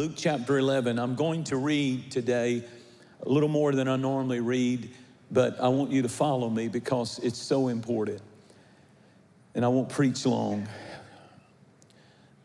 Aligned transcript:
Luke 0.00 0.12
chapter 0.16 0.56
11. 0.56 0.98
I'm 0.98 1.14
going 1.14 1.44
to 1.44 1.58
read 1.58 2.10
today 2.10 2.64
a 3.22 3.28
little 3.28 3.50
more 3.50 3.72
than 3.72 3.86
I 3.86 3.96
normally 3.96 4.40
read, 4.40 4.88
but 5.30 5.60
I 5.60 5.68
want 5.68 5.90
you 5.90 6.00
to 6.00 6.08
follow 6.08 6.48
me 6.48 6.68
because 6.68 7.18
it's 7.18 7.38
so 7.38 7.68
important. 7.68 8.22
And 9.54 9.62
I 9.62 9.68
won't 9.68 9.90
preach 9.90 10.24
long. 10.24 10.66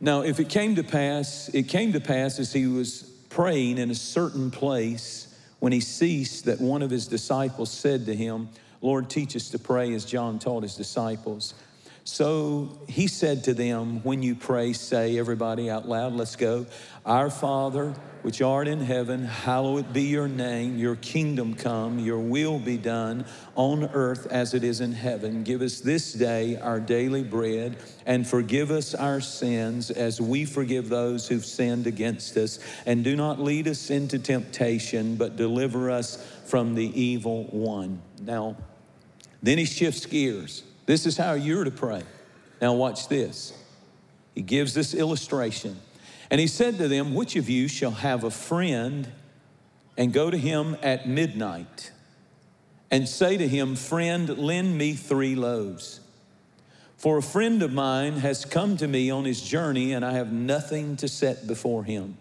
Now, 0.01 0.19
if 0.19 0.41
it 0.41 0.49
came 0.49 0.75
to 0.75 0.83
pass, 0.83 1.47
it 1.53 1.69
came 1.69 1.93
to 1.93 2.01
pass 2.01 2.39
as 2.39 2.51
he 2.51 2.67
was 2.67 3.03
praying 3.29 3.77
in 3.77 3.89
a 3.89 3.95
certain 3.95 4.51
place 4.51 5.33
when 5.59 5.71
he 5.71 5.79
ceased 5.79 6.43
that 6.43 6.59
one 6.59 6.81
of 6.81 6.89
his 6.89 7.07
disciples 7.07 7.71
said 7.71 8.05
to 8.07 8.13
him, 8.13 8.49
Lord, 8.81 9.09
teach 9.09 9.33
us 9.33 9.49
to 9.51 9.59
pray 9.59 9.93
as 9.93 10.03
John 10.03 10.39
taught 10.39 10.63
his 10.63 10.75
disciples. 10.75 11.53
So 12.07 12.69
he 12.87 13.07
said 13.07 13.45
to 13.45 13.55
them, 13.55 14.03
When 14.03 14.21
you 14.21 14.35
pray, 14.35 14.73
say, 14.73 15.17
everybody 15.17 15.71
out 15.71 15.89
loud, 15.89 16.13
let's 16.13 16.35
go. 16.35 16.67
Our 17.03 17.31
Father, 17.31 17.95
which 18.21 18.43
art 18.43 18.67
in 18.67 18.79
heaven, 18.79 19.25
hallowed 19.25 19.91
be 19.91 20.03
your 20.03 20.27
name. 20.27 20.77
Your 20.77 20.97
kingdom 20.97 21.55
come, 21.55 21.97
your 21.97 22.19
will 22.19 22.59
be 22.59 22.77
done 22.77 23.25
on 23.55 23.85
earth 23.85 24.27
as 24.27 24.53
it 24.53 24.63
is 24.63 24.81
in 24.81 24.93
heaven. 24.93 25.43
Give 25.43 25.63
us 25.63 25.79
this 25.79 26.13
day 26.13 26.57
our 26.57 26.79
daily 26.79 27.23
bread 27.23 27.77
and 28.05 28.27
forgive 28.27 28.69
us 28.69 28.93
our 28.93 29.19
sins 29.19 29.89
as 29.89 30.21
we 30.21 30.45
forgive 30.45 30.89
those 30.89 31.27
who've 31.27 31.45
sinned 31.45 31.87
against 31.87 32.37
us. 32.37 32.59
And 32.85 33.03
do 33.03 33.15
not 33.15 33.39
lead 33.39 33.67
us 33.67 33.89
into 33.89 34.19
temptation, 34.19 35.15
but 35.15 35.37
deliver 35.37 35.89
us 35.89 36.23
from 36.45 36.75
the 36.75 37.01
evil 37.01 37.45
one. 37.45 37.99
Now, 38.21 38.57
then 39.41 39.57
he 39.57 39.65
shifts 39.65 40.05
gears. 40.05 40.61
This 40.85 41.05
is 41.05 41.17
how 41.17 41.33
you're 41.33 41.63
to 41.63 41.71
pray. 41.71 42.03
Now, 42.61 42.73
watch 42.73 43.07
this. 43.07 43.53
He 44.33 44.41
gives 44.41 44.73
this 44.73 44.93
illustration. 44.93 45.79
And 46.29 46.39
he 46.39 46.47
said 46.47 46.77
to 46.77 46.87
them, 46.87 47.13
Which 47.13 47.35
of 47.35 47.49
you 47.49 47.67
shall 47.67 47.91
have 47.91 48.23
a 48.23 48.31
friend 48.31 49.11
and 49.97 50.13
go 50.13 50.29
to 50.29 50.37
him 50.37 50.75
at 50.81 51.07
midnight 51.07 51.91
and 52.91 53.07
say 53.07 53.37
to 53.37 53.47
him, 53.47 53.75
Friend, 53.75 54.37
lend 54.37 54.77
me 54.77 54.93
three 54.93 55.35
loaves? 55.35 56.01
For 56.97 57.17
a 57.17 57.23
friend 57.23 57.61
of 57.61 57.71
mine 57.71 58.17
has 58.17 58.45
come 58.45 58.77
to 58.77 58.87
me 58.87 59.11
on 59.11 59.25
his 59.25 59.41
journey, 59.41 59.93
and 59.93 60.03
I 60.03 60.13
have 60.13 60.31
nothing 60.31 60.95
to 60.97 61.07
set 61.07 61.45
before 61.45 61.83
him. 61.83 62.17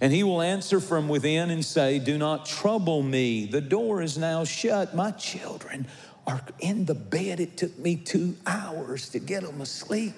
And 0.00 0.12
he 0.12 0.22
will 0.22 0.42
answer 0.42 0.80
from 0.80 1.08
within 1.08 1.50
and 1.50 1.64
say, 1.64 1.98
Do 1.98 2.18
not 2.18 2.44
trouble 2.44 3.02
me. 3.02 3.46
The 3.46 3.60
door 3.60 4.02
is 4.02 4.18
now 4.18 4.44
shut. 4.44 4.94
My 4.94 5.12
children 5.12 5.86
are 6.28 6.42
in 6.60 6.84
the 6.84 6.94
bed. 6.94 7.40
It 7.40 7.56
took 7.56 7.76
me 7.78 7.96
two 7.96 8.36
hours 8.46 9.08
to 9.10 9.18
get 9.18 9.42
them 9.42 9.60
asleep. 9.62 10.14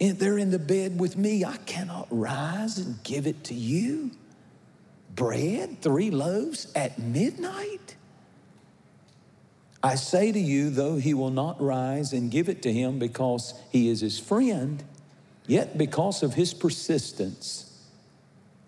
And 0.00 0.18
they're 0.18 0.38
in 0.38 0.50
the 0.50 0.58
bed 0.58 1.00
with 1.00 1.16
me. 1.16 1.44
I 1.44 1.56
cannot 1.58 2.06
rise 2.10 2.78
and 2.78 3.02
give 3.02 3.26
it 3.26 3.44
to 3.44 3.54
you. 3.54 4.10
Bread, 5.14 5.82
three 5.82 6.10
loaves 6.10 6.70
at 6.74 6.98
midnight? 6.98 7.96
I 9.82 9.94
say 9.94 10.30
to 10.30 10.38
you, 10.38 10.68
though 10.70 10.96
he 10.96 11.14
will 11.14 11.30
not 11.30 11.60
rise 11.60 12.12
and 12.12 12.30
give 12.30 12.48
it 12.50 12.62
to 12.62 12.72
him 12.72 12.98
because 12.98 13.54
he 13.70 13.88
is 13.88 14.00
his 14.00 14.18
friend, 14.18 14.84
yet 15.46 15.78
because 15.78 16.22
of 16.22 16.34
his 16.34 16.52
persistence, 16.52 17.78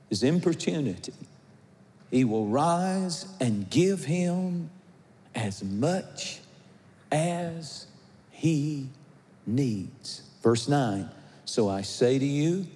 his 0.09 0.23
importunity, 0.23 1.13
he 2.13 2.25
will 2.25 2.47
rise 2.47 3.27
and 3.41 3.69
give 3.71 4.05
him 4.05 4.69
as 5.35 5.65
much 5.65 6.41
as 7.11 7.87
he 8.31 8.91
needs. 9.47 10.23
Verse 10.43 10.69
9 10.69 11.09
So 11.47 11.71
I 11.71 11.81
say 11.81 12.19
to 12.19 12.25
you, 12.25 12.67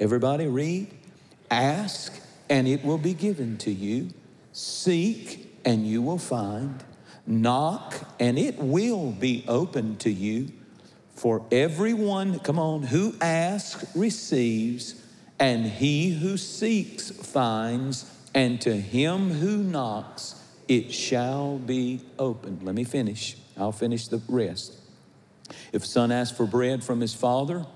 everybody 0.00 0.46
read, 0.46 0.88
ask 1.50 2.18
and 2.48 2.66
it 2.66 2.82
will 2.82 2.96
be 2.96 3.12
given 3.12 3.58
to 3.58 3.70
you, 3.70 4.08
seek 4.54 5.52
and 5.66 5.86
you 5.86 6.00
will 6.00 6.16
find, 6.16 6.82
knock 7.26 7.94
and 8.18 8.38
it 8.38 8.56
will 8.56 9.12
be 9.12 9.44
open 9.48 9.96
to 9.96 10.10
you. 10.10 10.50
For 11.10 11.44
everyone, 11.52 12.38
come 12.38 12.58
on, 12.58 12.84
who 12.84 13.14
asks 13.20 13.84
receives, 13.94 14.94
and 15.38 15.66
he 15.66 16.10
who 16.10 16.38
seeks 16.38 17.10
finds 17.10 18.10
and 18.38 18.60
to 18.60 18.72
him 18.72 19.32
who 19.32 19.64
knocks, 19.64 20.40
it 20.68 20.92
shall 20.92 21.58
be 21.58 22.00
opened. 22.20 22.62
Let 22.62 22.76
me 22.76 22.84
finish. 22.84 23.36
I'll 23.56 23.72
finish 23.72 24.06
the 24.06 24.22
rest. 24.28 24.78
If 25.72 25.82
a 25.82 25.86
son 25.86 26.12
asks 26.12 26.36
for 26.36 26.46
bread 26.46 26.84
from 26.84 27.00
his 27.00 27.12
father, 27.12 27.66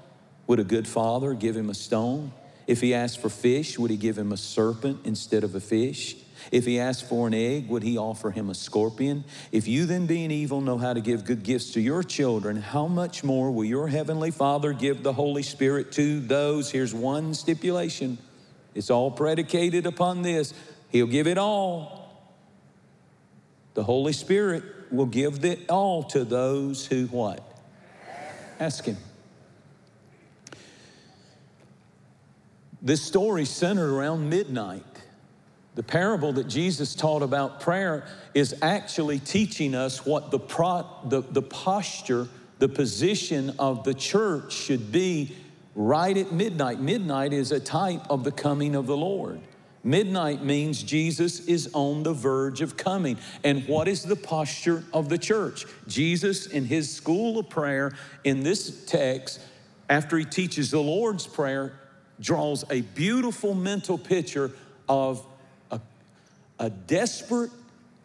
would 0.46 0.60
a 0.60 0.64
good 0.64 0.86
father 0.86 1.34
give 1.34 1.56
him 1.56 1.68
a 1.68 1.74
stone? 1.74 2.30
If 2.68 2.80
he 2.80 2.94
asked 2.94 3.20
for 3.20 3.28
fish, 3.28 3.76
would 3.76 3.90
he 3.90 3.96
give 3.96 4.16
him 4.16 4.30
a 4.30 4.36
serpent 4.36 5.00
instead 5.02 5.42
of 5.42 5.56
a 5.56 5.60
fish? 5.60 6.14
If 6.52 6.64
he 6.64 6.78
asked 6.78 7.08
for 7.08 7.26
an 7.26 7.34
egg, 7.34 7.68
would 7.68 7.82
he 7.82 7.98
offer 7.98 8.30
him 8.30 8.48
a 8.48 8.54
scorpion? 8.54 9.24
If 9.50 9.66
you 9.66 9.84
then, 9.84 10.06
being 10.06 10.30
evil, 10.30 10.60
know 10.60 10.78
how 10.78 10.92
to 10.92 11.00
give 11.00 11.24
good 11.24 11.42
gifts 11.42 11.72
to 11.72 11.80
your 11.80 12.04
children, 12.04 12.56
how 12.56 12.86
much 12.86 13.24
more 13.24 13.50
will 13.50 13.64
your 13.64 13.88
heavenly 13.88 14.30
Father 14.30 14.72
give 14.72 15.02
the 15.02 15.12
Holy 15.12 15.42
Spirit 15.42 15.90
to 15.92 16.20
those? 16.20 16.70
Here's 16.70 16.94
one 16.94 17.34
stipulation 17.34 18.16
it's 18.74 18.90
all 18.90 19.10
predicated 19.10 19.86
upon 19.86 20.22
this. 20.22 20.54
He'll 20.88 21.06
give 21.06 21.26
it 21.26 21.38
all. 21.38 22.02
The 23.74 23.84
Holy 23.84 24.12
Spirit 24.12 24.64
will 24.90 25.06
give 25.06 25.44
it 25.44 25.70
all 25.70 26.02
to 26.04 26.24
those 26.24 26.86
who 26.86 27.06
what? 27.06 27.42
Ask 28.60 28.84
Him. 28.84 28.98
This 32.82 33.00
story 33.00 33.44
centered 33.44 33.94
around 33.94 34.28
midnight. 34.28 34.84
The 35.74 35.82
parable 35.82 36.34
that 36.34 36.48
Jesus 36.48 36.94
taught 36.94 37.22
about 37.22 37.60
prayer 37.60 38.04
is 38.34 38.54
actually 38.60 39.20
teaching 39.20 39.74
us 39.74 40.04
what 40.04 40.30
the, 40.30 40.38
pro, 40.38 40.86
the, 41.06 41.22
the 41.22 41.40
posture, 41.40 42.28
the 42.58 42.68
position 42.68 43.54
of 43.58 43.84
the 43.84 43.94
church 43.94 44.52
should 44.52 44.92
be 44.92 45.34
right 45.74 46.16
at 46.16 46.32
midnight. 46.32 46.80
Midnight 46.80 47.32
is 47.32 47.52
a 47.52 47.60
type 47.60 48.02
of 48.10 48.24
the 48.24 48.32
coming 48.32 48.74
of 48.74 48.86
the 48.86 48.96
Lord. 48.96 49.40
Midnight 49.84 50.44
means 50.44 50.82
Jesus 50.82 51.46
is 51.46 51.68
on 51.72 52.04
the 52.04 52.12
verge 52.12 52.60
of 52.60 52.76
coming. 52.76 53.18
And 53.42 53.66
what 53.66 53.88
is 53.88 54.02
the 54.02 54.14
posture 54.14 54.84
of 54.92 55.08
the 55.08 55.18
church? 55.18 55.64
Jesus, 55.88 56.46
in 56.46 56.64
his 56.64 56.94
school 56.94 57.38
of 57.38 57.48
prayer, 57.48 57.92
in 58.22 58.44
this 58.44 58.84
text, 58.84 59.40
after 59.90 60.16
he 60.16 60.24
teaches 60.24 60.70
the 60.70 60.80
Lord's 60.80 61.26
Prayer, 61.26 61.72
draws 62.20 62.64
a 62.70 62.82
beautiful 62.82 63.54
mental 63.54 63.98
picture 63.98 64.52
of 64.88 65.26
a, 65.72 65.80
a 66.60 66.70
desperate 66.70 67.50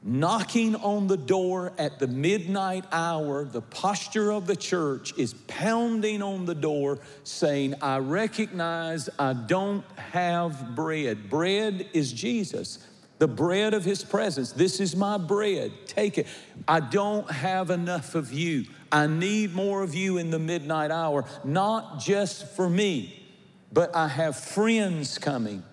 knocking 0.07 0.73
on 0.77 1.07
the 1.07 1.17
door 1.17 1.73
at 1.77 1.99
the 1.99 2.07
midnight 2.07 2.85
hour, 2.93 3.43
the 3.43 3.61
posture 3.61 4.31
of 4.31 4.47
the 4.47 4.55
church 4.55 5.13
is 5.17 5.33
pounding 5.47 6.21
on 6.21 6.45
the 6.45 6.55
door 6.55 6.97
saying, 7.25 7.75
I 7.81 7.97
recognize 7.97 9.09
I 9.19 9.33
don't 9.33 9.83
have 9.97 10.75
bread. 10.75 11.29
Bread 11.29 11.89
is 11.91 12.13
Jesus, 12.13 12.79
the 13.19 13.27
bread 13.27 13.73
of 13.73 13.83
his 13.83 14.01
presence. 14.01 14.53
This 14.53 14.79
is 14.79 14.95
my 14.95 15.17
bread. 15.17 15.73
Take 15.87 16.17
it. 16.17 16.27
I 16.69 16.79
don't 16.79 17.29
have 17.29 17.69
enough 17.69 18.15
of 18.15 18.31
you. 18.31 18.63
I 18.89 19.07
need 19.07 19.53
more 19.53 19.83
of 19.83 19.93
you 19.93 20.17
in 20.17 20.29
the 20.29 20.39
midnight 20.39 20.89
hour, 20.89 21.25
not 21.43 21.99
just 21.99 22.55
for 22.55 22.69
me, 22.69 23.27
but 23.73 23.93
I 23.93 24.07
have 24.07 24.39
friends 24.39 25.17
coming. 25.17 25.63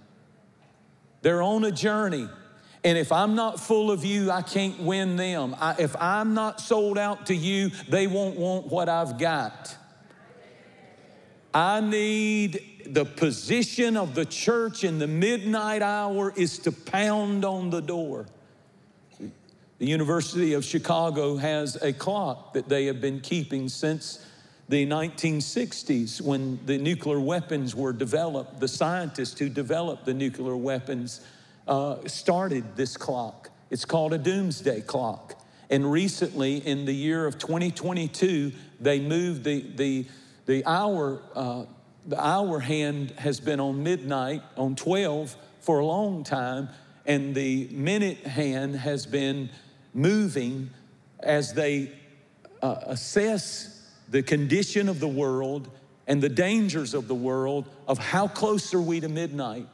They're 1.23 1.41
on 1.41 1.65
a 1.65 1.71
journey. 1.71 2.29
And 2.85 2.99
if 2.99 3.11
I'm 3.11 3.35
not 3.35 3.59
full 3.59 3.91
of 3.91 4.05
you, 4.05 4.31
I 4.31 4.43
can't 4.43 4.79
win 4.79 5.17
them. 5.17 5.57
I, 5.59 5.75
if 5.79 5.97
I'm 5.99 6.35
not 6.35 6.61
sold 6.61 6.99
out 6.99 7.27
to 7.27 7.35
you, 7.35 7.71
they 7.89 8.07
won't 8.07 8.39
want 8.39 8.67
what 8.67 8.91
I've 8.91 9.19
got. 9.19 9.75
I 11.55 11.81
need 11.81 12.83
the 12.87 13.07
position 13.07 13.97
of 13.97 14.15
the 14.15 14.27
church 14.27 14.85
in 14.85 14.99
the 14.99 15.07
midnight 15.07 15.81
hour 15.81 16.35
is 16.37 16.59
to 16.61 16.73
pound 16.73 17.45
on 17.47 17.71
the 17.71 17.81
door. 17.81 18.27
The 19.79 19.87
University 19.87 20.53
of 20.53 20.65
Chicago 20.65 21.37
has 21.37 21.77
a 21.77 21.93
clock 21.93 22.53
that 22.53 22.69
they 22.69 22.85
have 22.87 23.01
been 23.01 23.21
keeping 23.21 23.69
since 23.69 24.25
the 24.69 24.87
1960s 24.87 26.21
when 26.21 26.59
the 26.67 26.77
nuclear 26.77 27.21
weapons 27.21 27.75
were 27.75 27.93
developed. 27.93 28.61
The 28.61 28.69
scientists 28.69 29.39
who 29.39 29.49
developed 29.49 30.05
the 30.05 30.15
nuclear 30.15 30.57
weapons 30.57 31.21
uh, 31.67 31.97
started 32.07 32.77
this 32.77 32.97
clock. 32.97 33.51
It's 33.71 33.85
called 33.85 34.13
a 34.13 34.19
doomsday 34.19 34.83
clock. 34.83 35.41
And 35.71 35.91
recently, 35.91 36.59
in 36.59 36.85
the 36.85 36.95
year 36.95 37.27
of 37.27 37.39
2022, 37.39 38.53
they 38.81 39.01
moved 39.01 39.45
the, 39.45 39.65
the, 39.75 40.07
the 40.47 40.65
hour, 40.67 41.23
uh, 41.35 41.65
the 42.07 42.23
hour 42.23 42.61
hand 42.61 43.13
has 43.13 43.41
been 43.41 43.61
on 43.61 43.83
midnight, 43.83 44.43
on 44.57 44.77
12 44.77 45.35
for 45.61 45.79
a 45.79 45.87
long 45.87 46.23
time, 46.23 46.69
and 47.07 47.35
the 47.35 47.69
minute 47.71 48.19
hand 48.19 48.77
has 48.77 49.07
been 49.07 49.49
moving 49.95 50.71
as 51.21 51.55
they 51.55 51.91
uh, 52.63 52.77
assess 52.87 53.91
the 54.11 54.23
condition 54.23 54.89
of 54.89 55.01
the 55.01 55.09
world 55.09 55.71
and 56.07 56.23
the 56.23 56.29
dangers 56.29 56.93
of 56.93 57.09
the 57.09 57.15
world 57.15 57.69
of 57.89 57.99
how 57.99 58.29
close 58.29 58.75
are 58.75 58.81
we 58.81 59.01
to 59.01 59.09
midnight. 59.09 59.67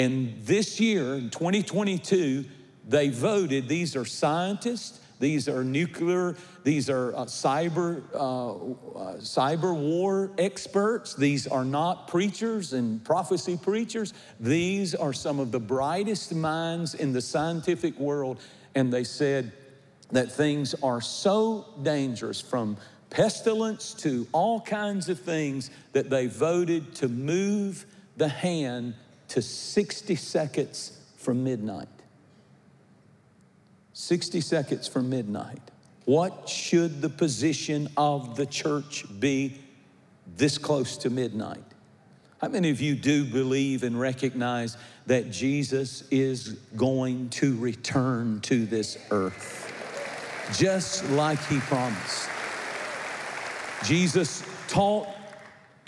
And 0.00 0.34
this 0.46 0.80
year, 0.80 1.16
in 1.16 1.28
2022, 1.28 2.46
they 2.88 3.10
voted, 3.10 3.68
these 3.68 3.94
are 3.96 4.06
scientists, 4.06 4.98
these 5.18 5.46
are 5.46 5.62
nuclear, 5.62 6.36
these 6.64 6.88
are 6.88 7.14
uh, 7.14 7.26
cyber, 7.26 8.02
uh, 8.14 8.16
uh, 8.18 9.16
cyber 9.18 9.76
war 9.76 10.30
experts. 10.38 11.12
These 11.12 11.46
are 11.46 11.66
not 11.66 12.08
preachers 12.08 12.72
and 12.72 13.04
prophecy 13.04 13.58
preachers. 13.62 14.14
These 14.40 14.94
are 14.94 15.12
some 15.12 15.38
of 15.38 15.52
the 15.52 15.60
brightest 15.60 16.34
minds 16.34 16.94
in 16.94 17.12
the 17.12 17.20
scientific 17.20 17.98
world. 18.00 18.40
And 18.74 18.90
they 18.90 19.04
said 19.04 19.52
that 20.12 20.32
things 20.32 20.74
are 20.82 21.02
so 21.02 21.66
dangerous 21.82 22.40
from 22.40 22.78
pestilence 23.10 23.92
to 23.94 24.26
all 24.32 24.62
kinds 24.62 25.10
of 25.10 25.20
things 25.20 25.70
that 25.92 26.08
they 26.08 26.26
voted 26.26 26.94
to 26.94 27.08
move 27.08 27.84
the 28.16 28.28
hand 28.28 28.94
to 29.30 29.42
60 29.42 30.14
seconds 30.16 30.98
from 31.16 31.44
midnight. 31.44 31.88
60 33.92 34.40
seconds 34.40 34.88
from 34.88 35.10
midnight. 35.10 35.60
What 36.04 36.48
should 36.48 37.00
the 37.00 37.08
position 37.08 37.88
of 37.96 38.36
the 38.36 38.46
church 38.46 39.04
be 39.20 39.58
this 40.36 40.58
close 40.58 40.96
to 40.98 41.10
midnight? 41.10 41.62
How 42.40 42.48
many 42.48 42.70
of 42.70 42.80
you 42.80 42.94
do 42.94 43.24
believe 43.24 43.82
and 43.82 44.00
recognize 44.00 44.76
that 45.06 45.30
Jesus 45.30 46.02
is 46.10 46.54
going 46.74 47.28
to 47.30 47.56
return 47.58 48.40
to 48.42 48.64
this 48.66 48.98
earth? 49.10 49.72
Just 50.54 51.08
like 51.10 51.38
he 51.46 51.58
promised. 51.60 52.28
Jesus 53.84 54.42
taught 54.66 55.06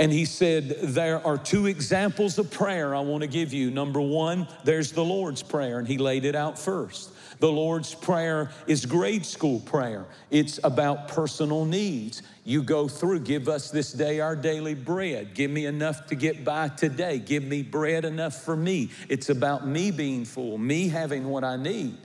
and 0.02 0.12
he 0.12 0.24
said, 0.24 0.68
There 0.82 1.24
are 1.24 1.38
two 1.38 1.66
examples 1.66 2.36
of 2.36 2.50
prayer 2.50 2.92
I 2.92 2.98
want 2.98 3.20
to 3.20 3.28
give 3.28 3.52
you. 3.52 3.70
Number 3.70 4.00
one, 4.00 4.48
there's 4.64 4.90
the 4.90 5.04
Lord's 5.04 5.44
Prayer, 5.44 5.78
and 5.78 5.86
he 5.86 5.96
laid 5.96 6.24
it 6.24 6.34
out 6.34 6.58
first. 6.58 7.12
The 7.38 7.50
Lord's 7.50 7.94
Prayer 7.94 8.50
is 8.66 8.84
grade 8.84 9.24
school 9.24 9.60
prayer, 9.60 10.04
it's 10.28 10.58
about 10.64 11.06
personal 11.06 11.64
needs. 11.64 12.20
You 12.42 12.64
go 12.64 12.88
through, 12.88 13.20
give 13.20 13.48
us 13.48 13.70
this 13.70 13.92
day 13.92 14.18
our 14.18 14.34
daily 14.34 14.74
bread. 14.74 15.34
Give 15.34 15.48
me 15.48 15.66
enough 15.66 16.08
to 16.08 16.16
get 16.16 16.44
by 16.44 16.66
today. 16.66 17.20
Give 17.20 17.44
me 17.44 17.62
bread 17.62 18.04
enough 18.04 18.42
for 18.42 18.56
me. 18.56 18.90
It's 19.08 19.28
about 19.28 19.68
me 19.68 19.92
being 19.92 20.24
full, 20.24 20.58
me 20.58 20.88
having 20.88 21.28
what 21.28 21.44
I 21.44 21.54
need. 21.54 21.96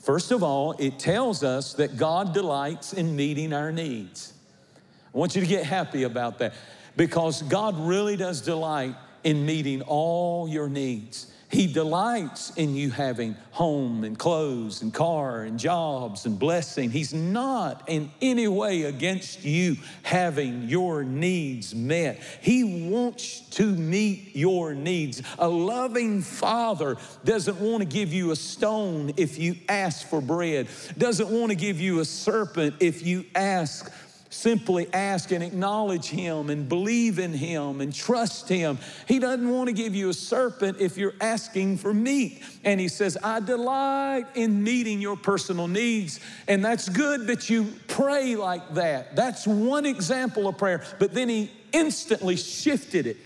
First 0.00 0.32
of 0.32 0.42
all, 0.42 0.72
it 0.80 0.98
tells 0.98 1.44
us 1.44 1.74
that 1.74 1.96
God 1.96 2.34
delights 2.34 2.92
in 2.92 3.14
meeting 3.14 3.52
our 3.52 3.70
needs. 3.70 4.32
I 5.16 5.18
want 5.18 5.34
you 5.34 5.40
to 5.40 5.46
get 5.46 5.64
happy 5.64 6.02
about 6.02 6.40
that 6.40 6.52
because 6.94 7.40
God 7.40 7.74
really 7.78 8.16
does 8.16 8.42
delight 8.42 8.96
in 9.24 9.46
meeting 9.46 9.80
all 9.80 10.46
your 10.46 10.68
needs. 10.68 11.32
He 11.48 11.72
delights 11.72 12.52
in 12.56 12.74
you 12.74 12.90
having 12.90 13.34
home 13.52 14.04
and 14.04 14.18
clothes 14.18 14.82
and 14.82 14.92
car 14.92 15.44
and 15.44 15.58
jobs 15.58 16.26
and 16.26 16.38
blessing. 16.38 16.90
He's 16.90 17.14
not 17.14 17.88
in 17.88 18.10
any 18.20 18.46
way 18.46 18.82
against 18.82 19.42
you 19.42 19.76
having 20.02 20.68
your 20.68 21.02
needs 21.02 21.74
met. 21.74 22.20
He 22.42 22.90
wants 22.90 23.40
to 23.52 23.64
meet 23.64 24.36
your 24.36 24.74
needs. 24.74 25.22
A 25.38 25.48
loving 25.48 26.20
father 26.20 26.98
doesn't 27.24 27.58
want 27.58 27.80
to 27.80 27.88
give 27.88 28.12
you 28.12 28.32
a 28.32 28.36
stone 28.36 29.14
if 29.16 29.38
you 29.38 29.54
ask 29.66 30.06
for 30.06 30.20
bread, 30.20 30.68
doesn't 30.98 31.30
want 31.30 31.48
to 31.52 31.56
give 31.56 31.80
you 31.80 32.00
a 32.00 32.04
serpent 32.04 32.74
if 32.80 33.06
you 33.06 33.24
ask 33.34 33.90
Simply 34.36 34.86
ask 34.92 35.32
and 35.32 35.42
acknowledge 35.42 36.08
Him 36.08 36.50
and 36.50 36.68
believe 36.68 37.18
in 37.18 37.32
Him 37.32 37.80
and 37.80 37.92
trust 37.92 38.50
Him. 38.50 38.78
He 39.08 39.18
doesn't 39.18 39.48
want 39.48 39.68
to 39.68 39.72
give 39.72 39.94
you 39.94 40.10
a 40.10 40.12
serpent 40.12 40.76
if 40.78 40.98
you're 40.98 41.14
asking 41.22 41.78
for 41.78 41.94
meat. 41.94 42.42
And 42.62 42.78
He 42.78 42.88
says, 42.88 43.16
I 43.24 43.40
delight 43.40 44.26
in 44.34 44.62
meeting 44.62 45.00
your 45.00 45.16
personal 45.16 45.68
needs. 45.68 46.20
And 46.48 46.62
that's 46.62 46.86
good 46.90 47.28
that 47.28 47.48
you 47.48 47.72
pray 47.88 48.36
like 48.36 48.74
that. 48.74 49.16
That's 49.16 49.46
one 49.46 49.86
example 49.86 50.48
of 50.48 50.58
prayer. 50.58 50.84
But 50.98 51.14
then 51.14 51.30
He 51.30 51.50
instantly 51.72 52.36
shifted 52.36 53.06
it 53.06 53.16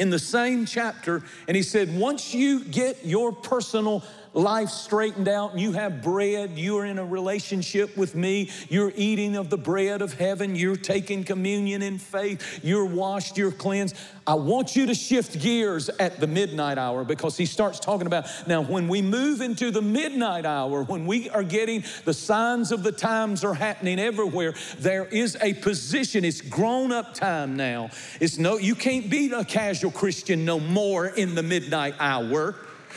in 0.00 0.10
the 0.10 0.18
same 0.18 0.66
chapter. 0.66 1.22
And 1.46 1.56
He 1.56 1.62
said, 1.62 1.96
once 1.96 2.34
you 2.34 2.64
get 2.64 3.06
your 3.06 3.30
personal 3.30 4.02
life 4.36 4.68
straightened 4.68 5.28
out 5.28 5.52
and 5.52 5.60
you 5.60 5.72
have 5.72 6.02
bread, 6.02 6.58
you 6.58 6.76
are 6.76 6.84
in 6.84 6.98
a 6.98 7.04
relationship 7.04 7.96
with 7.96 8.14
me, 8.14 8.50
you're 8.68 8.92
eating 8.94 9.34
of 9.34 9.48
the 9.48 9.56
bread 9.56 10.02
of 10.02 10.12
heaven, 10.12 10.54
you're 10.54 10.76
taking 10.76 11.24
communion 11.24 11.82
in 11.82 11.98
faith, 11.98 12.60
you're 12.62 12.84
washed, 12.84 13.38
you're 13.38 13.50
cleansed. 13.50 13.96
I 14.26 14.34
want 14.34 14.76
you 14.76 14.86
to 14.86 14.94
shift 14.94 15.40
gears 15.40 15.88
at 15.88 16.20
the 16.20 16.26
midnight 16.26 16.76
hour 16.76 17.02
because 17.04 17.36
he 17.36 17.46
starts 17.46 17.80
talking 17.80 18.06
about 18.06 18.26
now 18.46 18.60
when 18.60 18.88
we 18.88 19.00
move 19.00 19.40
into 19.40 19.70
the 19.70 19.82
midnight 19.82 20.44
hour, 20.44 20.82
when 20.82 21.06
we 21.06 21.30
are 21.30 21.42
getting 21.42 21.82
the 22.04 22.12
signs 22.12 22.72
of 22.72 22.82
the 22.82 22.92
times 22.92 23.42
are 23.42 23.54
happening 23.54 23.98
everywhere, 23.98 24.54
there 24.78 25.06
is 25.06 25.38
a 25.40 25.54
position. 25.54 26.24
It's 26.24 26.42
grown 26.42 26.92
up 26.92 27.14
time 27.14 27.56
now. 27.56 27.88
It's 28.20 28.36
no, 28.36 28.58
you 28.58 28.74
can't 28.74 29.08
be 29.08 29.32
a 29.32 29.44
casual 29.44 29.92
Christian 29.92 30.44
no 30.44 30.60
more 30.60 31.06
in 31.06 31.34
the 31.34 31.42
midnight 31.42 31.94
hour. 31.98 32.54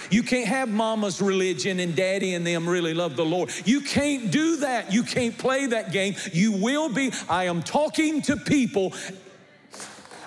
You 0.10 0.24
can't 0.24 0.48
have 0.48 0.70
mama's 0.70 1.22
religion 1.22 1.80
and 1.80 1.96
daddy 1.96 2.34
and 2.34 2.46
them 2.46 2.68
really 2.68 2.94
love 2.94 3.16
the 3.16 3.26
Lord. 3.26 3.52
You 3.66 3.82
can't 3.82 4.32
do 4.32 4.58
that. 4.58 4.94
You 4.94 5.04
can't 5.04 5.38
play 5.38 5.68
that 5.68 5.92
game. 5.92 6.16
You 6.34 6.54
will 6.54 6.90
be. 6.90 7.12
I 7.30 7.46
am 7.46 7.62
talking 7.64 8.22
to 8.24 8.38
people. 8.38 8.94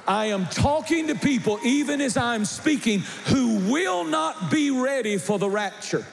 I 0.07 0.27
am 0.27 0.47
talking 0.47 1.07
to 1.09 1.15
people, 1.15 1.61
even 1.65 2.01
as 2.01 2.17
I'm 2.17 2.45
speaking, 2.45 3.01
who 3.27 3.71
will 3.71 4.05
not 4.05 4.51
be 4.51 4.71
ready 4.71 5.17
for 5.17 5.39
the 5.39 5.49
rapture. 5.49 6.05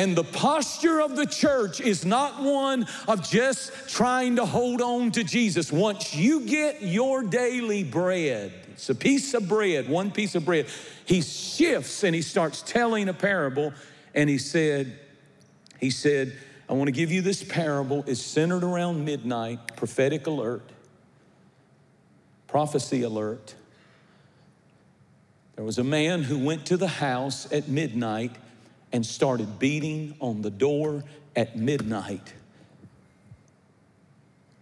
And 0.00 0.16
the 0.16 0.24
posture 0.24 1.02
of 1.02 1.14
the 1.14 1.26
church 1.26 1.78
is 1.78 2.06
not 2.06 2.40
one 2.40 2.86
of 3.06 3.28
just 3.28 3.70
trying 3.86 4.36
to 4.36 4.46
hold 4.46 4.80
on 4.80 5.10
to 5.10 5.22
Jesus. 5.22 5.70
Once 5.70 6.14
you 6.14 6.46
get 6.46 6.80
your 6.80 7.22
daily 7.22 7.84
bread, 7.84 8.50
it's 8.70 8.88
a 8.88 8.94
piece 8.94 9.34
of 9.34 9.46
bread, 9.46 9.90
one 9.90 10.10
piece 10.10 10.34
of 10.34 10.46
bread, 10.46 10.68
he 11.04 11.20
shifts 11.20 12.02
and 12.02 12.14
he 12.14 12.22
starts 12.22 12.62
telling 12.62 13.10
a 13.10 13.12
parable. 13.12 13.74
And 14.14 14.30
he 14.30 14.38
said, 14.38 14.98
he 15.78 15.90
said, 15.90 16.34
I 16.66 16.72
want 16.72 16.88
to 16.88 16.92
give 16.92 17.12
you 17.12 17.20
this 17.20 17.44
parable. 17.44 18.02
It's 18.06 18.22
centered 18.22 18.64
around 18.64 19.04
midnight, 19.04 19.76
prophetic 19.76 20.26
alert, 20.26 20.66
prophecy 22.46 23.02
alert. 23.02 23.54
There 25.56 25.64
was 25.66 25.76
a 25.76 25.84
man 25.84 26.22
who 26.22 26.38
went 26.38 26.64
to 26.68 26.78
the 26.78 26.88
house 26.88 27.52
at 27.52 27.68
midnight 27.68 28.34
and 28.92 29.04
started 29.04 29.58
beating 29.58 30.14
on 30.20 30.42
the 30.42 30.50
door 30.50 31.04
at 31.36 31.56
midnight. 31.56 32.34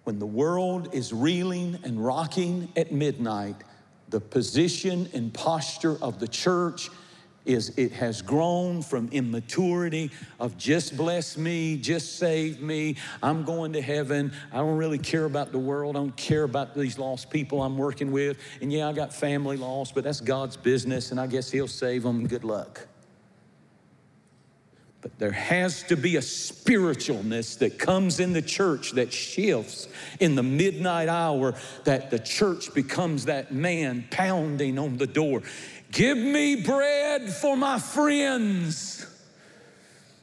When 0.04 0.18
the 0.18 0.26
world 0.26 0.94
is 0.94 1.12
reeling 1.12 1.78
and 1.84 2.04
rocking 2.04 2.72
at 2.76 2.92
midnight, 2.92 3.56
the 4.08 4.20
position 4.20 5.08
and 5.12 5.32
posture 5.32 5.96
of 6.02 6.18
the 6.18 6.28
church 6.28 6.88
is 7.44 7.70
it 7.78 7.92
has 7.92 8.20
grown 8.20 8.82
from 8.82 9.08
immaturity 9.10 10.10
of 10.38 10.56
just 10.58 10.96
bless 10.96 11.38
me, 11.38 11.76
just 11.78 12.18
save 12.18 12.60
me, 12.60 12.96
I'm 13.22 13.42
going 13.42 13.72
to 13.72 13.80
heaven. 13.80 14.32
I 14.52 14.58
don't 14.58 14.76
really 14.76 14.98
care 14.98 15.24
about 15.24 15.50
the 15.50 15.58
world. 15.58 15.96
I 15.96 16.00
don't 16.00 16.16
care 16.16 16.44
about 16.44 16.74
these 16.74 16.98
lost 16.98 17.30
people 17.30 17.62
I'm 17.62 17.78
working 17.78 18.12
with. 18.12 18.38
And 18.60 18.70
yeah, 18.70 18.88
I 18.88 18.92
got 18.92 19.14
family 19.14 19.56
lost, 19.56 19.94
but 19.94 20.04
that's 20.04 20.20
God's 20.20 20.58
business, 20.58 21.10
and 21.10 21.18
I 21.18 21.26
guess 21.26 21.50
He'll 21.50 21.68
save 21.68 22.02
them. 22.02 22.26
Good 22.26 22.44
luck. 22.44 22.86
But 25.00 25.16
there 25.18 25.32
has 25.32 25.84
to 25.84 25.96
be 25.96 26.16
a 26.16 26.20
spiritualness 26.20 27.58
that 27.58 27.78
comes 27.78 28.18
in 28.18 28.32
the 28.32 28.42
church 28.42 28.92
that 28.92 29.12
shifts 29.12 29.86
in 30.18 30.34
the 30.34 30.42
midnight 30.42 31.08
hour, 31.08 31.54
that 31.84 32.10
the 32.10 32.18
church 32.18 32.74
becomes 32.74 33.26
that 33.26 33.52
man 33.52 34.06
pounding 34.10 34.78
on 34.78 34.96
the 34.96 35.06
door. 35.06 35.42
Give 35.92 36.18
me 36.18 36.56
bread 36.56 37.32
for 37.32 37.56
my 37.56 37.78
friends. 37.78 38.97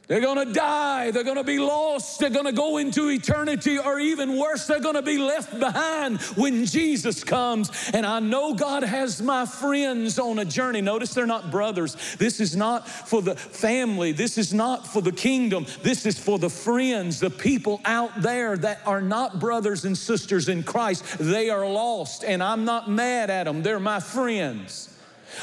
They're 0.08 0.20
gonna 0.20 0.52
die. 0.52 1.10
They're 1.10 1.24
gonna 1.24 1.42
be 1.42 1.58
lost. 1.58 2.20
They're 2.20 2.30
gonna 2.30 2.52
go 2.52 2.76
into 2.76 3.10
eternity, 3.10 3.76
or 3.78 3.98
even 3.98 4.38
worse, 4.38 4.66
they're 4.66 4.78
gonna 4.78 5.02
be 5.02 5.18
left 5.18 5.58
behind 5.58 6.20
when 6.36 6.64
Jesus 6.64 7.24
comes. 7.24 7.72
And 7.92 8.06
I 8.06 8.20
know 8.20 8.54
God 8.54 8.84
has 8.84 9.20
my 9.20 9.46
friends 9.46 10.20
on 10.20 10.38
a 10.38 10.44
journey. 10.44 10.80
Notice 10.80 11.12
they're 11.12 11.26
not 11.26 11.50
brothers. 11.50 11.96
This 12.18 12.38
is 12.38 12.54
not 12.54 12.88
for 12.88 13.20
the 13.20 13.34
family. 13.34 14.12
This 14.12 14.38
is 14.38 14.54
not 14.54 14.86
for 14.86 15.02
the 15.02 15.10
kingdom. 15.10 15.66
This 15.82 16.06
is 16.06 16.16
for 16.16 16.38
the 16.38 16.50
friends, 16.50 17.18
the 17.18 17.30
people 17.30 17.80
out 17.84 18.22
there 18.22 18.56
that 18.58 18.82
are 18.86 19.02
not 19.02 19.40
brothers 19.40 19.84
and 19.84 19.98
sisters 19.98 20.48
in 20.48 20.62
Christ. 20.62 21.18
They 21.18 21.50
are 21.50 21.66
lost, 21.66 22.22
and 22.22 22.44
I'm 22.44 22.64
not 22.64 22.88
mad 22.88 23.28
at 23.28 23.44
them. 23.44 23.64
They're 23.64 23.80
my 23.80 23.98
friends. 23.98 24.88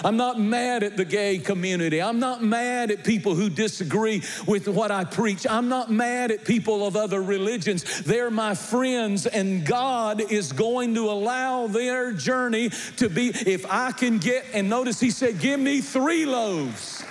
I'm 0.04 0.18
not 0.18 0.40
mad 0.40 0.84
at 0.84 0.98
the 0.98 1.06
gay 1.06 1.38
community. 1.38 2.02
I'm 2.02 2.20
not 2.20 2.44
mad 2.44 2.92
at 2.92 3.04
people 3.04 3.36
who 3.36 3.50
disagree 3.50 4.22
with 4.48 4.68
what 4.68 4.92
I 4.92 5.04
preach. 5.04 5.46
I'm 5.50 5.70
not 5.70 5.92
mad 5.92 6.32
at 6.32 6.46
people 6.46 6.86
of 6.86 6.96
other 6.96 7.22
religions. 7.22 8.02
They're 8.04 8.32
my 8.32 8.56
friends, 8.56 9.26
and 9.26 9.66
God 9.66 10.22
is 10.32 10.52
going 10.52 10.96
to 10.96 11.10
allow 11.10 11.68
their 11.68 12.14
journey 12.14 12.70
to 12.98 13.10
be. 13.10 13.30
If 13.30 13.66
I 13.70 13.92
can 13.92 14.18
get, 14.18 14.46
and 14.54 14.70
notice 14.70 15.00
he 15.00 15.12
said, 15.12 15.40
Give 15.40 15.60
me 15.60 15.82
three 15.82 16.26
loaves 16.26 17.04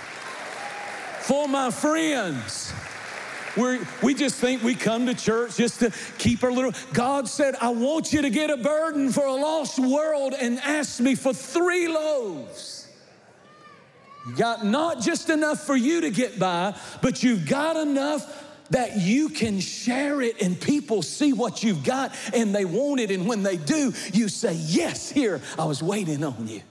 for 1.21 1.47
my 1.47 1.71
friends. 1.71 2.73
We 3.55 3.79
we 4.01 4.13
just 4.13 4.35
think 4.35 4.63
we 4.63 4.75
come 4.75 5.05
to 5.05 5.13
church 5.13 5.57
just 5.57 5.79
to 5.79 5.91
keep 6.17 6.43
our 6.43 6.51
little. 6.51 6.73
God 6.93 7.27
said, 7.27 7.55
I 7.61 7.69
want 7.69 8.11
you 8.11 8.21
to 8.23 8.29
get 8.29 8.49
a 8.49 8.57
burden 8.57 9.11
for 9.11 9.25
a 9.25 9.33
lost 9.33 9.79
world 9.79 10.33
and 10.39 10.59
ask 10.59 10.99
me 10.99 11.15
for 11.15 11.33
three 11.33 11.87
loaves. 11.87 12.87
You 14.27 14.35
got 14.35 14.65
not 14.65 15.01
just 15.01 15.29
enough 15.29 15.65
for 15.65 15.75
you 15.75 16.01
to 16.01 16.09
get 16.09 16.39
by, 16.39 16.75
but 17.01 17.23
you've 17.23 17.47
got 17.47 17.75
enough 17.75 18.43
that 18.69 18.97
you 18.97 19.29
can 19.29 19.59
share 19.59 20.21
it 20.21 20.41
and 20.41 20.59
people 20.59 21.01
see 21.01 21.33
what 21.33 21.61
you've 21.61 21.83
got 21.83 22.15
and 22.33 22.55
they 22.55 22.65
want 22.65 23.01
it. 23.01 23.11
And 23.11 23.27
when 23.27 23.43
they 23.43 23.57
do, 23.57 23.93
you 24.13 24.29
say, 24.29 24.53
Yes, 24.53 25.11
here, 25.11 25.41
I 25.59 25.65
was 25.65 25.83
waiting 25.83 26.23
on 26.23 26.47
you. 26.47 26.61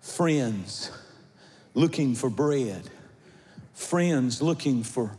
Friends 0.00 0.90
looking 1.74 2.14
for 2.14 2.30
bread, 2.30 2.88
friends 3.74 4.42
looking 4.42 4.82
for 4.82 5.16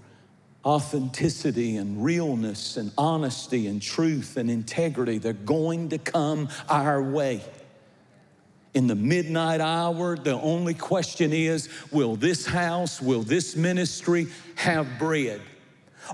authenticity 0.63 1.77
and 1.77 2.03
realness 2.03 2.77
and 2.77 2.91
honesty 2.97 3.67
and 3.67 3.81
truth 3.81 4.37
and 4.37 4.49
integrity. 4.49 5.17
They're 5.17 5.33
going 5.33 5.89
to 5.89 5.97
come 5.97 6.49
our 6.69 7.01
way. 7.01 7.41
In 8.73 8.87
the 8.87 8.95
midnight 8.95 9.59
hour, 9.59 10.15
the 10.15 10.39
only 10.39 10.73
question 10.73 11.33
is 11.33 11.67
will 11.91 12.15
this 12.15 12.45
house, 12.45 13.01
will 13.01 13.23
this 13.23 13.55
ministry 13.55 14.27
have 14.55 14.87
bread? 14.97 15.41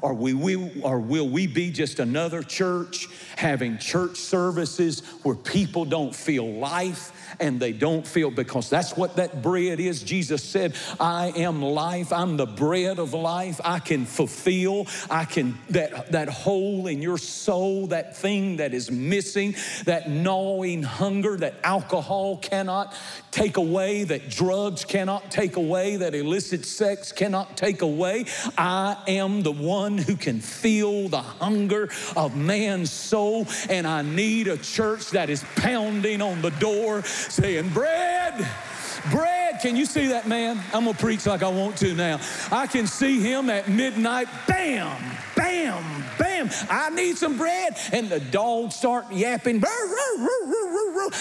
Or, 0.01 0.13
we, 0.13 0.33
we, 0.33 0.81
or 0.81 0.99
will 0.99 1.27
we 1.27 1.47
be 1.47 1.71
just 1.71 1.99
another 1.99 2.43
church 2.43 3.07
having 3.35 3.77
church 3.77 4.17
services 4.17 5.01
where 5.23 5.35
people 5.35 5.85
don't 5.85 6.15
feel 6.15 6.51
life 6.53 7.11
and 7.39 7.59
they 7.59 7.71
don't 7.71 8.05
feel 8.05 8.31
because 8.31 8.69
that's 8.69 8.97
what 8.97 9.15
that 9.17 9.41
bread 9.41 9.79
is. 9.79 10.01
Jesus 10.01 10.43
said, 10.43 10.75
I 10.99 11.27
am 11.35 11.61
life. 11.61 12.11
I'm 12.11 12.37
the 12.37 12.45
bread 12.45 12.99
of 12.99 13.13
life. 13.13 13.59
I 13.63 13.79
can 13.79 14.05
fulfill, 14.05 14.87
I 15.09 15.25
can, 15.25 15.57
that, 15.69 16.11
that 16.11 16.29
hole 16.29 16.87
in 16.87 17.01
your 17.01 17.17
soul, 17.17 17.87
that 17.87 18.15
thing 18.15 18.57
that 18.57 18.73
is 18.73 18.89
missing, 18.89 19.55
that 19.85 20.09
gnawing 20.09 20.83
hunger 20.83 21.37
that 21.37 21.55
alcohol 21.63 22.37
cannot 22.37 22.95
take 23.31 23.57
away, 23.57 24.03
that 24.03 24.29
drugs 24.29 24.83
cannot 24.83 25.29
take 25.29 25.57
away, 25.57 25.97
that 25.97 26.15
illicit 26.15 26.65
sex 26.65 27.11
cannot 27.11 27.55
take 27.55 27.81
away. 27.81 28.25
I 28.57 28.97
am 29.07 29.43
the 29.43 29.51
one 29.51 29.86
who 29.95 30.15
can 30.15 30.39
feel 30.39 31.07
the 31.07 31.21
hunger 31.21 31.89
of 32.15 32.35
man's 32.35 32.91
soul, 32.91 33.45
and 33.69 33.85
I 33.85 34.01
need 34.01 34.47
a 34.47 34.57
church 34.57 35.11
that 35.11 35.29
is 35.29 35.45
pounding 35.55 36.21
on 36.21 36.41
the 36.41 36.51
door 36.51 37.03
saying, 37.03 37.69
Bread, 37.69 38.47
bread. 39.11 39.59
Can 39.61 39.75
you 39.75 39.85
see 39.85 40.07
that 40.07 40.27
man? 40.27 40.59
I'm 40.73 40.85
gonna 40.85 40.97
preach 40.97 41.25
like 41.25 41.43
I 41.43 41.49
want 41.49 41.77
to 41.77 41.93
now. 41.93 42.19
I 42.51 42.67
can 42.67 42.87
see 42.87 43.19
him 43.19 43.49
at 43.49 43.67
midnight, 43.67 44.27
bam, 44.47 44.97
bam, 45.35 46.03
bam. 46.17 46.49
I 46.69 46.89
need 46.89 47.17
some 47.17 47.37
bread. 47.37 47.77
And 47.91 48.09
the 48.09 48.19
dogs 48.19 48.75
start 48.75 49.11
yapping. 49.11 49.63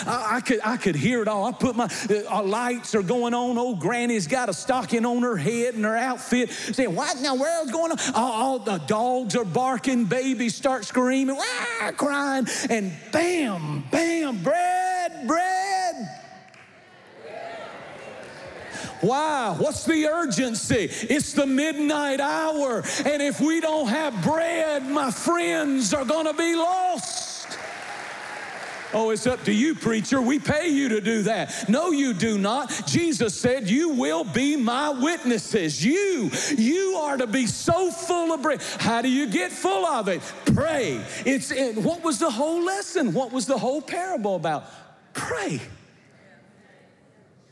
I, 0.06 0.40
could, 0.44 0.60
I 0.64 0.76
could 0.76 0.96
hear 0.96 1.22
it 1.22 1.28
all. 1.28 1.44
I 1.44 1.52
put 1.52 1.76
my 1.76 1.88
uh, 2.30 2.42
lights 2.42 2.94
are 2.94 3.02
going 3.02 3.34
on. 3.34 3.58
Old 3.58 3.80
granny's 3.80 4.26
got 4.26 4.48
a 4.48 4.52
stocking 4.52 5.04
on 5.04 5.22
her 5.22 5.36
head 5.36 5.74
and 5.74 5.84
her 5.84 5.96
outfit, 5.96 6.50
saying, 6.50 6.94
What 6.94 7.16
in 7.16 7.22
the 7.22 7.34
world's 7.34 7.72
going 7.72 7.92
on? 7.92 7.98
All, 8.14 8.32
all 8.32 8.58
the 8.58 8.78
dogs 8.78 9.36
are 9.36 9.44
barking, 9.44 10.04
babies 10.04 10.54
start 10.54 10.84
screaming, 10.84 11.38
crying, 11.96 12.46
and 12.68 12.92
bam, 13.12 13.84
bam, 13.90 14.42
bread, 14.42 15.26
bread. 15.26 16.25
Why? 19.00 19.54
What's 19.56 19.84
the 19.84 20.06
urgency? 20.06 20.88
It's 20.90 21.32
the 21.32 21.46
midnight 21.46 22.20
hour. 22.20 22.82
And 23.04 23.22
if 23.22 23.40
we 23.40 23.60
don't 23.60 23.88
have 23.88 24.22
bread, 24.22 24.86
my 24.86 25.10
friends 25.10 25.92
are 25.94 26.04
going 26.04 26.26
to 26.26 26.34
be 26.34 26.54
lost. 26.54 27.26
Oh, 28.94 29.10
it's 29.10 29.26
up 29.26 29.44
to 29.44 29.52
you, 29.52 29.74
preacher. 29.74 30.22
We 30.22 30.38
pay 30.38 30.68
you 30.68 30.88
to 30.90 31.00
do 31.00 31.22
that. 31.24 31.68
No, 31.68 31.90
you 31.90 32.14
do 32.14 32.38
not. 32.38 32.70
Jesus 32.86 33.34
said, 33.34 33.68
You 33.68 33.90
will 33.90 34.24
be 34.24 34.56
my 34.56 34.90
witnesses. 34.90 35.84
You, 35.84 36.30
you 36.56 36.96
are 37.02 37.16
to 37.16 37.26
be 37.26 37.46
so 37.46 37.90
full 37.90 38.32
of 38.32 38.42
bread. 38.42 38.62
How 38.78 39.02
do 39.02 39.10
you 39.10 39.26
get 39.26 39.52
full 39.52 39.84
of 39.84 40.08
it? 40.08 40.22
Pray. 40.54 41.04
It's 41.26 41.50
it, 41.50 41.76
what 41.76 42.02
was 42.04 42.18
the 42.18 42.30
whole 42.30 42.64
lesson? 42.64 43.12
What 43.12 43.32
was 43.32 43.46
the 43.46 43.58
whole 43.58 43.82
parable 43.82 44.36
about? 44.36 44.64
Pray. 45.12 45.60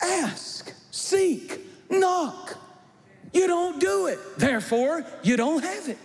Ask 0.01 0.73
seek, 0.95 1.61
knock. 1.91 2.57
You 3.33 3.49
don't 3.49 3.81
do 3.81 4.07
it. 4.07 4.19
Therefore, 4.39 5.05
you 5.25 5.37
don't 5.37 5.63
have 5.63 5.89
it. 5.89 5.99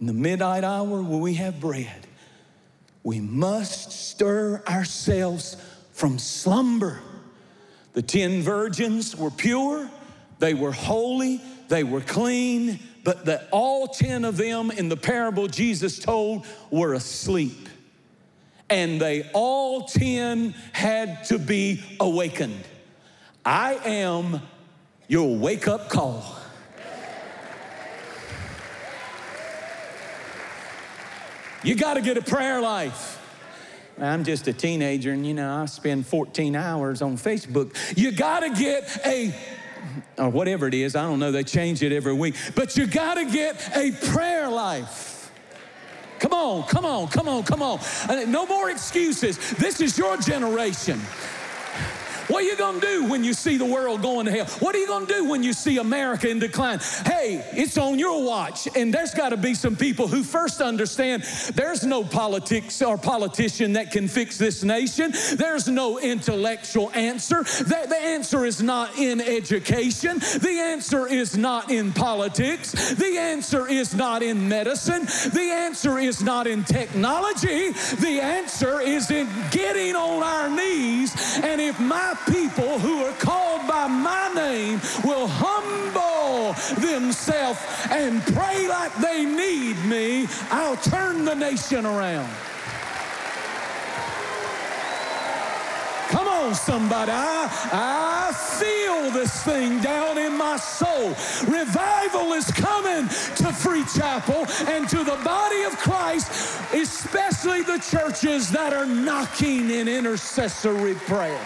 In 0.00 0.06
the 0.06 0.12
midnight 0.12 0.64
hour 0.64 1.00
where 1.00 1.20
we 1.20 1.34
have 1.34 1.60
bread, 1.60 2.08
we 3.04 3.20
must 3.20 3.92
stir 3.92 4.60
ourselves 4.68 5.56
from 5.92 6.18
slumber. 6.18 6.98
The 7.92 8.02
ten 8.02 8.42
virgins 8.42 9.14
were 9.14 9.30
pure, 9.30 9.88
they 10.40 10.54
were 10.54 10.72
holy, 10.72 11.40
they 11.68 11.84
were 11.84 12.00
clean, 12.00 12.80
but 13.04 13.24
the, 13.24 13.46
all 13.52 13.86
ten 13.86 14.24
of 14.24 14.36
them 14.36 14.72
in 14.72 14.88
the 14.88 14.96
parable 14.96 15.46
Jesus 15.46 16.00
told 16.00 16.44
were 16.72 16.94
asleep 16.94 17.68
and 18.72 18.98
they 18.98 19.28
all 19.34 19.82
10 19.82 20.54
had 20.72 21.24
to 21.24 21.38
be 21.38 21.82
awakened. 22.00 22.64
I 23.44 23.74
am 23.84 24.40
your 25.08 25.36
wake 25.36 25.68
up 25.68 25.90
call. 25.90 26.24
You 31.62 31.74
got 31.74 31.94
to 31.94 32.00
get 32.00 32.16
a 32.16 32.22
prayer 32.22 32.62
life. 32.62 33.18
I'm 34.00 34.24
just 34.24 34.48
a 34.48 34.54
teenager 34.54 35.12
and 35.12 35.26
you 35.26 35.34
know, 35.34 35.54
I 35.62 35.66
spend 35.66 36.06
14 36.06 36.56
hours 36.56 37.02
on 37.02 37.18
Facebook. 37.18 37.76
You 37.94 38.10
got 38.10 38.40
to 38.40 38.48
get 38.50 39.06
a 39.06 39.34
or 40.16 40.30
whatever 40.30 40.66
it 40.66 40.74
is, 40.74 40.96
I 40.96 41.02
don't 41.02 41.18
know, 41.18 41.30
they 41.30 41.44
change 41.44 41.82
it 41.82 41.92
every 41.92 42.14
week, 42.14 42.36
but 42.54 42.76
you 42.76 42.86
got 42.86 43.14
to 43.14 43.24
get 43.26 43.76
a 43.76 43.90
prayer 44.12 44.48
life. 44.48 45.11
Come 46.22 46.34
on, 46.34 46.62
come 46.68 46.84
on, 46.84 47.08
come 47.08 47.28
on, 47.28 47.42
come 47.42 47.62
on. 47.62 47.80
Uh, 48.08 48.24
no 48.28 48.46
more 48.46 48.70
excuses. 48.70 49.36
This 49.54 49.80
is 49.80 49.98
your 49.98 50.16
generation. 50.16 51.00
What 52.32 52.44
are 52.44 52.46
you 52.46 52.56
going 52.56 52.80
to 52.80 52.86
do 52.86 53.04
when 53.10 53.24
you 53.24 53.34
see 53.34 53.58
the 53.58 53.66
world 53.66 54.00
going 54.00 54.24
to 54.24 54.32
hell? 54.32 54.46
What 54.60 54.74
are 54.74 54.78
you 54.78 54.86
going 54.86 55.06
to 55.06 55.12
do 55.12 55.28
when 55.28 55.42
you 55.42 55.52
see 55.52 55.76
America 55.76 56.30
in 56.30 56.38
decline? 56.38 56.78
Hey, 57.04 57.44
it's 57.52 57.76
on 57.76 57.98
your 57.98 58.24
watch, 58.24 58.66
and 58.74 58.92
there's 58.92 59.12
got 59.12 59.28
to 59.28 59.36
be 59.36 59.52
some 59.52 59.76
people 59.76 60.08
who 60.08 60.22
first 60.24 60.62
understand 60.62 61.24
there's 61.54 61.84
no 61.84 62.02
politics 62.02 62.80
or 62.80 62.96
politician 62.96 63.74
that 63.74 63.90
can 63.90 64.08
fix 64.08 64.38
this 64.38 64.64
nation. 64.64 65.12
There's 65.34 65.68
no 65.68 65.98
intellectual 65.98 66.90
answer. 66.92 67.42
The, 67.42 67.84
the 67.86 68.00
answer 68.00 68.46
is 68.46 68.62
not 68.62 68.96
in 68.96 69.20
education. 69.20 70.18
The 70.18 70.58
answer 70.58 71.06
is 71.06 71.36
not 71.36 71.70
in 71.70 71.92
politics. 71.92 72.94
The 72.94 73.18
answer 73.18 73.68
is 73.68 73.94
not 73.94 74.22
in 74.22 74.48
medicine. 74.48 75.02
The 75.02 75.50
answer 75.52 75.98
is 75.98 76.22
not 76.22 76.46
in 76.46 76.64
technology. 76.64 77.72
The 77.72 78.20
answer 78.22 78.80
is 78.80 79.10
in 79.10 79.28
getting 79.50 79.94
on 79.94 80.22
our 80.22 80.48
knees. 80.48 81.12
And 81.42 81.60
if 81.60 81.78
my 81.78 82.16
people 82.30 82.78
who 82.78 83.04
are 83.04 83.12
called 83.12 83.66
by 83.66 83.86
my 83.86 84.32
name 84.34 84.80
will 85.04 85.26
humble 85.26 86.52
themselves 86.80 87.60
and 87.90 88.22
pray 88.22 88.68
like 88.68 88.94
they 88.96 89.24
need 89.24 89.76
me, 89.84 90.26
I'll 90.50 90.76
turn 90.76 91.24
the 91.24 91.34
nation 91.34 91.86
around. 91.86 92.30
Come 96.10 96.28
on, 96.28 96.54
somebody. 96.54 97.10
I, 97.10 97.48
I 97.72 98.32
feel 98.58 99.10
this 99.10 99.42
thing 99.44 99.80
down 99.80 100.18
in 100.18 100.36
my 100.36 100.58
soul. 100.58 101.08
Revival 101.48 102.34
is 102.34 102.50
coming 102.50 103.08
to 103.08 103.52
Free 103.52 103.84
Chapel 103.84 104.46
and 104.68 104.86
to 104.90 104.98
the 104.98 105.18
body 105.24 105.62
of 105.62 105.76
Christ, 105.78 106.30
especially 106.74 107.62
the 107.62 107.78
churches 107.78 108.50
that 108.50 108.74
are 108.74 108.86
knocking 108.86 109.70
in 109.70 109.88
intercessory 109.88 110.94
prayer 110.94 111.40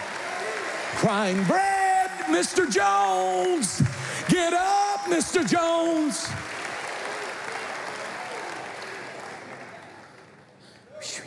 crying, 0.97 1.43
Bread, 1.43 2.09
Mr. 2.25 2.69
Jones! 2.69 3.83
Get 4.29 4.51
up, 4.51 5.01
Mr. 5.01 5.47
Jones! 5.47 6.27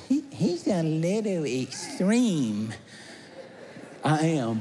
he's 0.08 0.66
a 0.66 0.82
little 0.82 1.44
extreme. 1.44 2.74
I 4.02 4.26
am. 4.26 4.60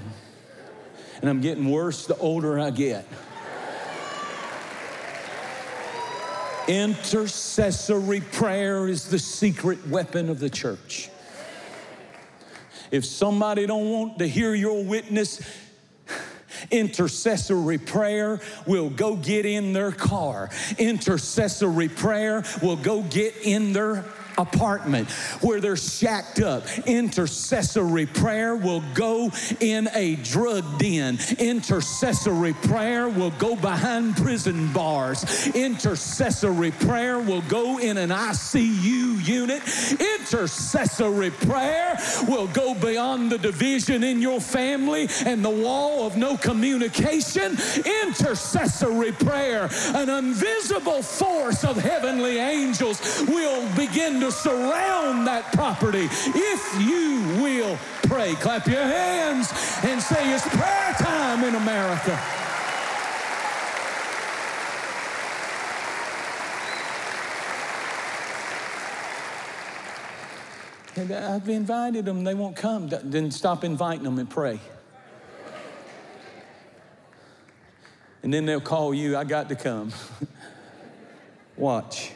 And 1.21 1.29
I'm 1.29 1.41
getting 1.41 1.69
worse 1.71 2.05
the 2.05 2.15
older 2.17 2.59
I 2.59 2.69
get. 2.69 3.07
Intercessory 6.67 8.21
prayer 8.21 8.87
is 8.87 9.07
the 9.07 9.17
secret 9.17 9.87
weapon 9.87 10.29
of 10.29 10.39
the 10.39 10.51
church. 10.51 11.09
If 12.91 13.05
somebody 13.05 13.65
don't 13.65 13.89
want 13.89 14.19
to 14.19 14.27
hear 14.27 14.53
your 14.53 14.83
witness, 14.83 15.41
Intercessory 16.71 17.77
prayer 17.77 18.39
will 18.65 18.89
go 18.89 19.15
get 19.15 19.45
in 19.45 19.73
their 19.73 19.91
car. 19.91 20.49
Intercessory 20.77 21.87
prayer 21.87 22.43
will 22.61 22.75
go 22.75 23.01
get 23.03 23.35
in 23.43 23.73
their 23.73 24.03
apartment 24.39 25.09
where 25.41 25.59
they're 25.59 25.75
shacked 25.75 26.39
up. 26.39 26.65
Intercessory 26.85 28.05
prayer 28.05 28.55
will 28.55 28.83
go 28.93 29.31
in 29.59 29.89
a 29.93 30.15
drug 30.15 30.79
den. 30.79 31.19
Intercessory 31.37 32.53
prayer 32.53 33.09
will 33.09 33.31
go 33.31 33.55
behind 33.55 34.15
prison 34.17 34.71
bars. 34.73 35.47
Intercessory 35.55 36.71
prayer 36.71 37.19
will 37.19 37.41
go 37.43 37.79
in 37.79 37.97
an 37.97 38.09
ICU 38.09 39.25
unit. 39.27 39.61
Intercessory 40.19 41.31
prayer 41.31 41.97
will 42.27 42.47
go 42.47 42.73
beyond 42.73 43.31
the 43.31 43.37
division 43.37 44.03
in 44.03 44.21
your 44.21 44.39
family 44.39 45.07
and 45.25 45.43
the 45.43 45.49
wall 45.49 46.05
of 46.05 46.15
no 46.17 46.37
communication. 46.37 47.57
Intercessory 48.03 49.11
prayer, 49.11 49.69
an 49.95 50.09
invisible 50.09 51.01
force 51.01 51.63
of 51.63 51.77
heavenly 51.77 52.37
angels 52.37 52.99
will 53.27 53.67
begin 53.75 54.19
to 54.19 54.28
surround 54.31 55.27
that 55.27 55.51
property 55.53 56.07
if 56.11 56.81
you 56.81 57.41
will 57.41 57.77
pray. 58.03 58.35
Clap 58.35 58.67
your 58.67 58.83
hands 58.83 59.51
and 59.83 60.01
say 60.01 60.33
it's 60.33 60.47
prayer 60.47 60.93
time 60.97 61.43
in 61.43 61.55
America. 61.55 62.19
And 70.95 71.11
I've 71.13 71.47
invited 71.47 72.03
them, 72.03 72.25
they 72.25 72.33
won't 72.33 72.57
come. 72.57 72.89
Then 72.89 73.31
stop 73.31 73.63
inviting 73.63 74.03
them 74.03 74.19
and 74.19 74.29
pray. 74.29 74.59
And 78.21 78.33
then 78.33 78.45
they'll 78.45 78.59
call 78.59 78.93
you, 78.93 79.15
I 79.15 79.23
got 79.23 79.47
to 79.49 79.55
come. 79.55 79.93
Watch. 81.57 82.11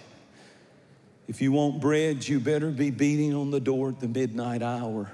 If 1.33 1.41
you 1.41 1.51
want 1.51 1.81
bread, 1.81 2.27
you 2.27 2.39
better 2.39 2.69
be 2.69 2.91
beating 2.91 3.33
on 3.33 3.49
the 3.49 3.59
door 3.59 3.89
at 3.89 3.99
the 3.99 4.07
midnight 4.07 4.61
hour. 4.61 5.11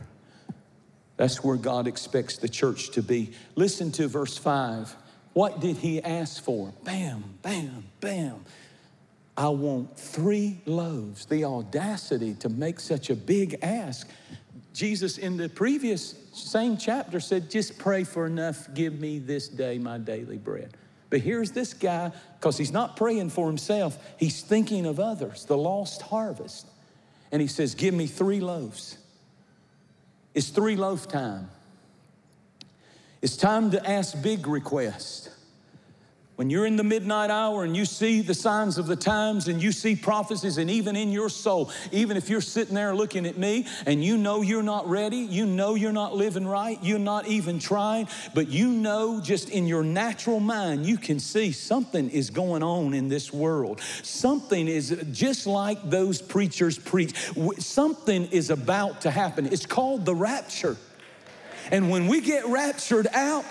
That's 1.16 1.42
where 1.46 1.56
God 1.56 1.88
expects 1.88 2.36
the 2.36 2.50
church 2.50 2.92
to 2.92 3.02
be. 3.02 3.32
Listen 3.56 3.90
to 3.94 4.10
verse 4.10 4.38
5. 4.38 4.94
What 5.32 5.62
did 5.62 5.78
he 5.78 6.04
ask 6.04 6.44
for? 6.44 6.74
Bam, 6.84 7.24
bam, 7.42 7.86
bam. 8.02 8.44
I 9.38 9.48
want 9.48 9.98
three 9.98 10.60
loaves. 10.66 11.26
The 11.26 11.46
audacity 11.46 12.34
to 12.42 12.50
make 12.50 12.82
such 12.82 13.10
a 13.10 13.16
big 13.16 13.56
ask. 13.62 14.06
Jesus, 14.74 15.20
in 15.20 15.38
the 15.38 15.48
previous 15.48 16.16
same 16.34 16.76
chapter, 16.76 17.22
said, 17.22 17.50
Just 17.50 17.78
pray 17.78 18.04
for 18.04 18.26
enough. 18.26 18.68
Give 18.74 19.00
me 19.00 19.20
this 19.20 19.48
day 19.48 19.78
my 19.78 19.98
daily 19.98 20.38
bread. 20.38 20.76
But 21.10 21.22
here's 21.22 21.52
this 21.52 21.74
guy, 21.74 22.12
because 22.40 22.58
he's 22.58 22.72
not 22.72 22.96
praying 22.96 23.32
for 23.32 23.48
himself, 23.48 23.98
he's 24.18 24.42
thinking 24.42 24.86
of 24.86 25.00
others, 25.00 25.46
the 25.46 25.58
lost 25.58 26.02
harvest. 26.04 26.68
And 27.32 27.42
he 27.42 27.48
says, 27.48 27.76
Give 27.76 27.94
me 27.94 28.08
three 28.08 28.40
loaves. 28.40 28.98
It's 30.34 30.50
three 30.50 30.76
loaf 30.76 31.08
time. 31.08 31.50
It's 33.22 33.36
time 33.36 33.72
to 33.72 33.90
ask 33.90 34.22
big 34.22 34.48
requests. 34.48 35.30
When 36.40 36.50
you're 36.50 36.66
in 36.66 36.78
the 36.78 36.86
midnight 36.86 37.32
hour 37.32 37.66
and 37.66 37.76
you 37.76 37.84
see 37.84 38.22
the 38.22 38.34
signs 38.34 38.78
of 38.78 38.88
the 38.88 38.96
times 38.96 39.50
and 39.50 39.62
you 39.62 39.74
see 39.74 39.94
prophecies, 39.94 40.58
and 40.58 40.72
even 40.72 40.96
in 40.96 41.12
your 41.12 41.28
soul, 41.28 41.70
even 41.92 42.16
if 42.16 42.30
you're 42.30 42.40
sitting 42.40 42.76
there 42.76 42.96
looking 42.96 43.26
at 43.26 43.38
me 43.38 43.66
and 43.86 44.02
you 44.02 44.16
know 44.16 44.42
you're 44.42 44.64
not 44.64 44.88
ready, 44.88 45.18
you 45.18 45.46
know 45.46 45.76
you're 45.76 45.92
not 45.92 46.16
living 46.16 46.48
right, 46.48 46.80
you're 46.82 46.98
not 46.98 47.28
even 47.28 47.60
trying, 47.60 48.08
but 48.34 48.48
you 48.48 48.70
know 48.70 49.20
just 49.20 49.50
in 49.50 49.68
your 49.68 49.84
natural 49.84 50.40
mind, 50.40 50.86
you 50.86 50.96
can 50.96 51.20
see 51.20 51.52
something 51.52 52.10
is 52.10 52.30
going 52.30 52.64
on 52.64 52.94
in 52.94 53.10
this 53.10 53.34
world. 53.34 53.82
Something 54.02 54.70
is 54.70 54.98
just 55.12 55.46
like 55.46 55.90
those 55.90 56.22
preachers 56.22 56.80
preach, 56.80 57.34
something 57.58 58.28
is 58.28 58.50
about 58.50 59.02
to 59.02 59.12
happen. 59.12 59.46
It's 59.48 59.66
called 59.66 60.06
the 60.06 60.16
rapture. 60.16 60.78
And 61.70 61.90
when 61.90 62.08
we 62.08 62.22
get 62.22 62.48
raptured 62.48 63.08
out, 63.14 63.44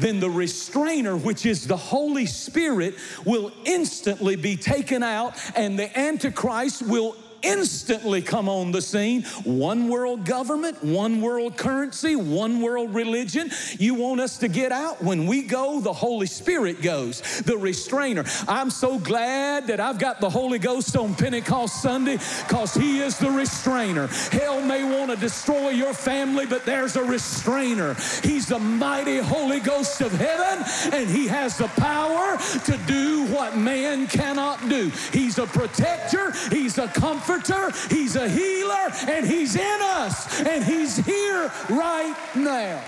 then 0.00 0.20
the 0.20 0.30
restrainer, 0.30 1.16
which 1.16 1.46
is 1.46 1.66
the 1.66 1.76
Holy 1.76 2.26
Spirit, 2.26 2.94
will 3.24 3.52
instantly 3.64 4.36
be 4.36 4.56
taken 4.56 5.02
out, 5.02 5.36
and 5.56 5.78
the 5.78 5.98
Antichrist 5.98 6.82
will 6.82 7.16
instantly 7.42 8.22
come 8.22 8.48
on 8.48 8.72
the 8.72 8.82
scene. 8.82 9.22
One 9.44 9.88
world 9.88 10.24
government, 10.24 10.82
one 10.82 11.20
world 11.20 11.56
currency, 11.56 12.16
one 12.16 12.60
world 12.60 12.94
religion. 12.94 13.50
You 13.78 13.94
want 13.94 14.20
us 14.20 14.38
to 14.38 14.48
get 14.48 14.72
out? 14.72 15.02
When 15.02 15.26
we 15.26 15.42
go, 15.42 15.80
the 15.80 15.92
Holy 15.92 16.26
Spirit 16.26 16.82
goes, 16.82 17.20
the 17.42 17.56
restrainer. 17.56 18.24
I'm 18.46 18.70
so 18.70 18.98
glad 18.98 19.66
that 19.68 19.80
I've 19.80 19.98
got 19.98 20.20
the 20.20 20.30
Holy 20.30 20.58
Ghost 20.58 20.96
on 20.96 21.14
Pentecost 21.14 21.82
Sunday 21.82 22.18
because 22.46 22.74
He 22.74 23.00
is 23.00 23.18
the 23.18 23.30
restrainer. 23.30 24.06
Hell 24.06 24.60
may 24.62 24.84
want 24.84 25.10
to 25.10 25.16
destroy 25.16 25.70
your 25.70 25.94
family, 25.94 26.46
but 26.46 26.64
there's 26.64 26.96
a 26.96 27.04
restrainer. 27.04 27.94
He's 28.22 28.46
the 28.46 28.58
mighty 28.58 29.18
Holy 29.18 29.60
Ghost 29.60 30.00
of 30.00 30.12
heaven, 30.12 30.64
and 30.92 31.08
He 31.08 31.26
has 31.26 31.58
the 31.58 31.68
power 31.68 32.38
to 32.64 32.78
do 32.86 33.26
what 33.26 33.56
man 33.56 34.06
cannot 34.06 34.68
do. 34.68 34.90
He's 35.12 35.38
a 35.38 35.46
protector, 35.46 36.32
He's 36.50 36.78
a 36.78 36.88
comforter 36.88 37.27
comforter, 37.28 37.70
He's 37.94 38.16
a 38.16 38.28
healer, 38.28 38.88
and 39.06 39.26
He's 39.26 39.56
in 39.56 39.80
us, 39.82 40.40
and 40.40 40.64
He's 40.64 40.96
here 40.96 41.52
right 41.68 42.16
now. 42.34 42.82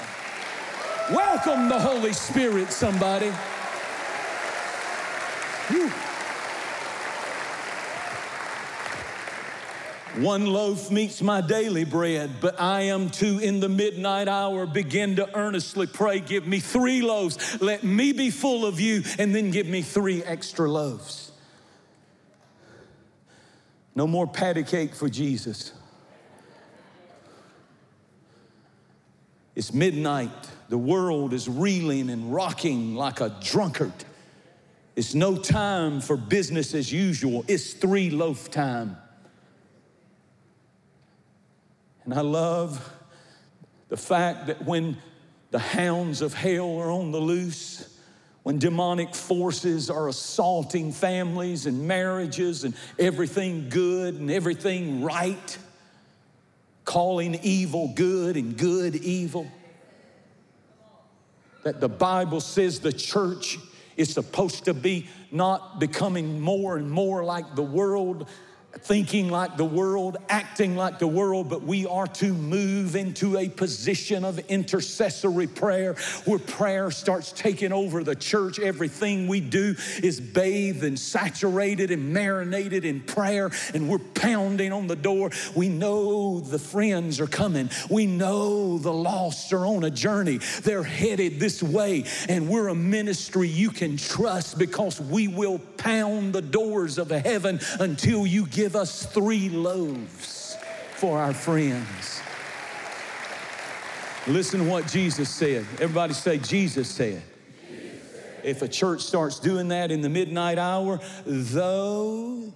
Welcome 1.10 1.68
the 1.68 1.78
Holy 1.78 2.12
Spirit, 2.12 2.70
somebody. 2.70 3.30
Whew. 5.68 5.90
One 10.24 10.46
loaf 10.46 10.90
meets 10.90 11.22
my 11.22 11.40
daily 11.40 11.84
bread, 11.84 12.40
but 12.40 12.60
I 12.60 12.82
am 12.82 13.10
to, 13.10 13.38
in 13.38 13.60
the 13.60 13.68
midnight 13.68 14.28
hour, 14.28 14.66
begin 14.66 15.16
to 15.16 15.36
earnestly 15.36 15.86
pray. 15.86 16.20
Give 16.20 16.46
me 16.46 16.58
three 16.58 17.00
loaves. 17.00 17.60
Let 17.60 17.84
me 17.84 18.12
be 18.12 18.30
full 18.30 18.66
of 18.66 18.80
you, 18.80 19.02
and 19.18 19.34
then 19.34 19.50
give 19.50 19.66
me 19.66 19.82
three 19.82 20.22
extra 20.24 20.68
loaves. 20.68 21.29
No 23.94 24.06
more 24.06 24.26
patty 24.26 24.62
cake 24.62 24.94
for 24.94 25.08
Jesus. 25.08 25.72
It's 29.56 29.74
midnight. 29.74 30.30
The 30.68 30.78
world 30.78 31.32
is 31.32 31.48
reeling 31.48 32.10
and 32.10 32.32
rocking 32.32 32.94
like 32.94 33.20
a 33.20 33.36
drunkard. 33.42 33.92
It's 34.96 35.14
no 35.14 35.36
time 35.36 36.00
for 36.00 36.16
business 36.16 36.74
as 36.74 36.92
usual. 36.92 37.44
It's 37.48 37.72
three 37.72 38.10
loaf 38.10 38.50
time. 38.50 38.96
And 42.04 42.14
I 42.14 42.22
love 42.22 42.92
the 43.88 43.96
fact 43.96 44.46
that 44.46 44.64
when 44.64 44.96
the 45.50 45.58
hounds 45.58 46.22
of 46.22 46.32
hell 46.32 46.78
are 46.78 46.90
on 46.90 47.10
the 47.10 47.18
loose, 47.18 47.99
when 48.42 48.58
demonic 48.58 49.14
forces 49.14 49.90
are 49.90 50.08
assaulting 50.08 50.92
families 50.92 51.66
and 51.66 51.86
marriages 51.86 52.64
and 52.64 52.74
everything 52.98 53.68
good 53.68 54.14
and 54.14 54.30
everything 54.30 55.02
right, 55.02 55.58
calling 56.84 57.38
evil 57.42 57.92
good 57.94 58.36
and 58.36 58.56
good 58.56 58.96
evil. 58.96 59.46
That 61.64 61.80
the 61.80 61.88
Bible 61.88 62.40
says 62.40 62.80
the 62.80 62.92
church 62.92 63.58
is 63.98 64.14
supposed 64.14 64.64
to 64.64 64.72
be 64.72 65.08
not 65.30 65.78
becoming 65.78 66.40
more 66.40 66.78
and 66.78 66.90
more 66.90 67.22
like 67.22 67.54
the 67.54 67.62
world, 67.62 68.26
thinking 68.78 69.28
like 69.28 69.56
the 69.56 69.64
world, 69.64 70.16
acting 70.28 70.76
like 70.76 70.98
the 70.98 71.06
world, 71.06 71.48
but 71.48 71.62
we 71.62 71.86
are 71.86 72.06
to 72.06 72.32
move 72.32 72.94
into 72.94 73.36
a 73.36 73.48
position 73.48 74.24
of 74.24 74.38
intercessory 74.48 75.46
prayer 75.46 75.94
where 76.24 76.38
prayer 76.38 76.90
starts 76.90 77.32
taking 77.32 77.72
over 77.72 78.04
the 78.04 78.14
church. 78.14 78.60
Everything 78.60 79.26
we 79.26 79.40
do 79.40 79.74
is 80.02 80.20
bathed 80.20 80.84
and 80.84 80.98
saturated 80.98 81.90
and 81.90 82.12
marinated 82.12 82.84
in 82.84 83.00
prayer, 83.00 83.50
and 83.74 83.88
we're 83.88 83.98
pounding 83.98 84.72
on 84.72 84.86
the 84.86 84.96
door. 84.96 85.30
We 85.54 85.68
know 85.68 86.40
the 86.40 86.58
friends 86.58 87.18
are 87.20 87.26
coming, 87.26 87.70
we 87.90 88.06
know 88.06 88.78
the 88.78 88.92
lost 88.92 89.52
are 89.52 89.66
on 89.66 89.84
a 89.84 89.90
journey. 89.90 90.38
They're 90.62 90.84
headed 90.84 91.40
this 91.40 91.62
way, 91.62 92.04
and 92.28 92.48
we're 92.48 92.68
a 92.68 92.74
ministry 92.74 93.48
you 93.48 93.70
can 93.70 93.96
trust 93.96 94.58
because 94.58 95.00
we 95.00 95.26
will 95.26 95.58
pound 95.76 96.34
the 96.34 96.42
doors 96.42 96.98
of 96.98 97.10
heaven 97.10 97.60
until 97.80 98.26
you 98.26 98.46
get 98.46 98.59
give 98.60 98.76
us 98.76 99.06
three 99.06 99.48
loaves. 99.48 100.54
for 100.96 101.18
our 101.18 101.32
friends. 101.32 102.20
Listen 104.26 104.60
to 104.60 104.70
what 104.70 104.86
Jesus 104.86 105.30
said. 105.30 105.64
Everybody 105.80 106.12
say, 106.12 106.36
Jesus 106.36 106.90
said. 106.90 107.22
If 108.44 108.60
a 108.60 108.68
church 108.68 109.00
starts 109.00 109.40
doing 109.40 109.68
that 109.68 109.90
in 109.90 110.02
the 110.02 110.10
midnight 110.10 110.58
hour, 110.58 111.00
though 111.24 112.52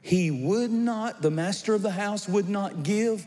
he 0.00 0.32
would 0.32 0.72
not, 0.72 1.22
the 1.22 1.30
master 1.30 1.72
of 1.72 1.82
the 1.82 1.92
house 1.92 2.28
would 2.28 2.48
not 2.48 2.82
give 2.82 3.24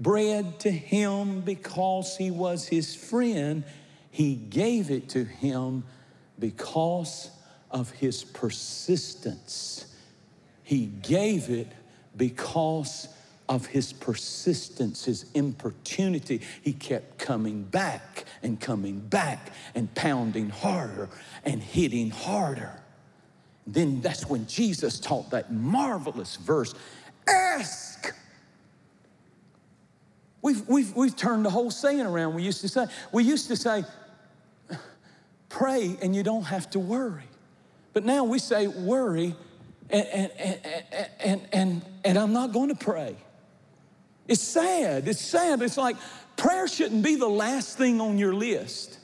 bread 0.00 0.58
to 0.60 0.70
him 0.72 1.42
because 1.42 2.16
he 2.16 2.32
was 2.32 2.66
his 2.66 2.96
friend, 2.96 3.62
he 4.10 4.34
gave 4.34 4.90
it 4.90 5.10
to 5.10 5.22
him 5.22 5.84
because 6.40 7.30
of 7.70 7.92
his 7.92 8.24
persistence. 8.24 9.85
He 10.66 10.86
gave 10.86 11.48
it 11.48 11.68
because 12.16 13.06
of 13.48 13.66
his 13.66 13.92
persistence, 13.92 15.04
his 15.04 15.30
importunity. 15.32 16.40
He 16.60 16.72
kept 16.72 17.18
coming 17.18 17.62
back 17.62 18.24
and 18.42 18.60
coming 18.60 18.98
back 18.98 19.52
and 19.76 19.94
pounding 19.94 20.50
harder 20.50 21.08
and 21.44 21.62
hitting 21.62 22.10
harder. 22.10 22.82
Then 23.64 24.00
that's 24.00 24.28
when 24.28 24.48
Jesus 24.48 24.98
taught 24.98 25.30
that 25.30 25.52
marvelous 25.52 26.34
verse 26.34 26.74
ask. 27.28 28.12
We've, 30.42 30.66
we've, 30.66 30.96
we've 30.96 31.14
turned 31.14 31.44
the 31.44 31.50
whole 31.50 31.70
saying 31.70 32.00
around. 32.00 32.34
We 32.34 32.42
used 32.42 32.62
to 32.62 32.68
say, 32.68 32.86
we 33.12 33.22
used 33.22 33.46
to 33.46 33.56
say, 33.56 33.84
pray 35.48 35.96
and 36.02 36.16
you 36.16 36.24
don't 36.24 36.42
have 36.42 36.68
to 36.70 36.80
worry. 36.80 37.28
But 37.92 38.04
now 38.04 38.24
we 38.24 38.40
say, 38.40 38.66
worry 38.66 39.36
and, 39.90 40.30
and, 40.38 40.60
and, 41.20 41.48
and, 41.52 41.82
and 42.04 42.18
I'm 42.18 42.32
not 42.32 42.52
going 42.52 42.68
to 42.68 42.74
pray. 42.74 43.16
It's 44.28 44.42
sad. 44.42 45.06
It's 45.06 45.20
sad. 45.20 45.62
It's 45.62 45.76
like 45.76 45.96
prayer 46.36 46.66
shouldn't 46.68 47.04
be 47.04 47.16
the 47.16 47.28
last 47.28 47.78
thing 47.78 48.00
on 48.00 48.18
your 48.18 48.34
list. 48.34 48.98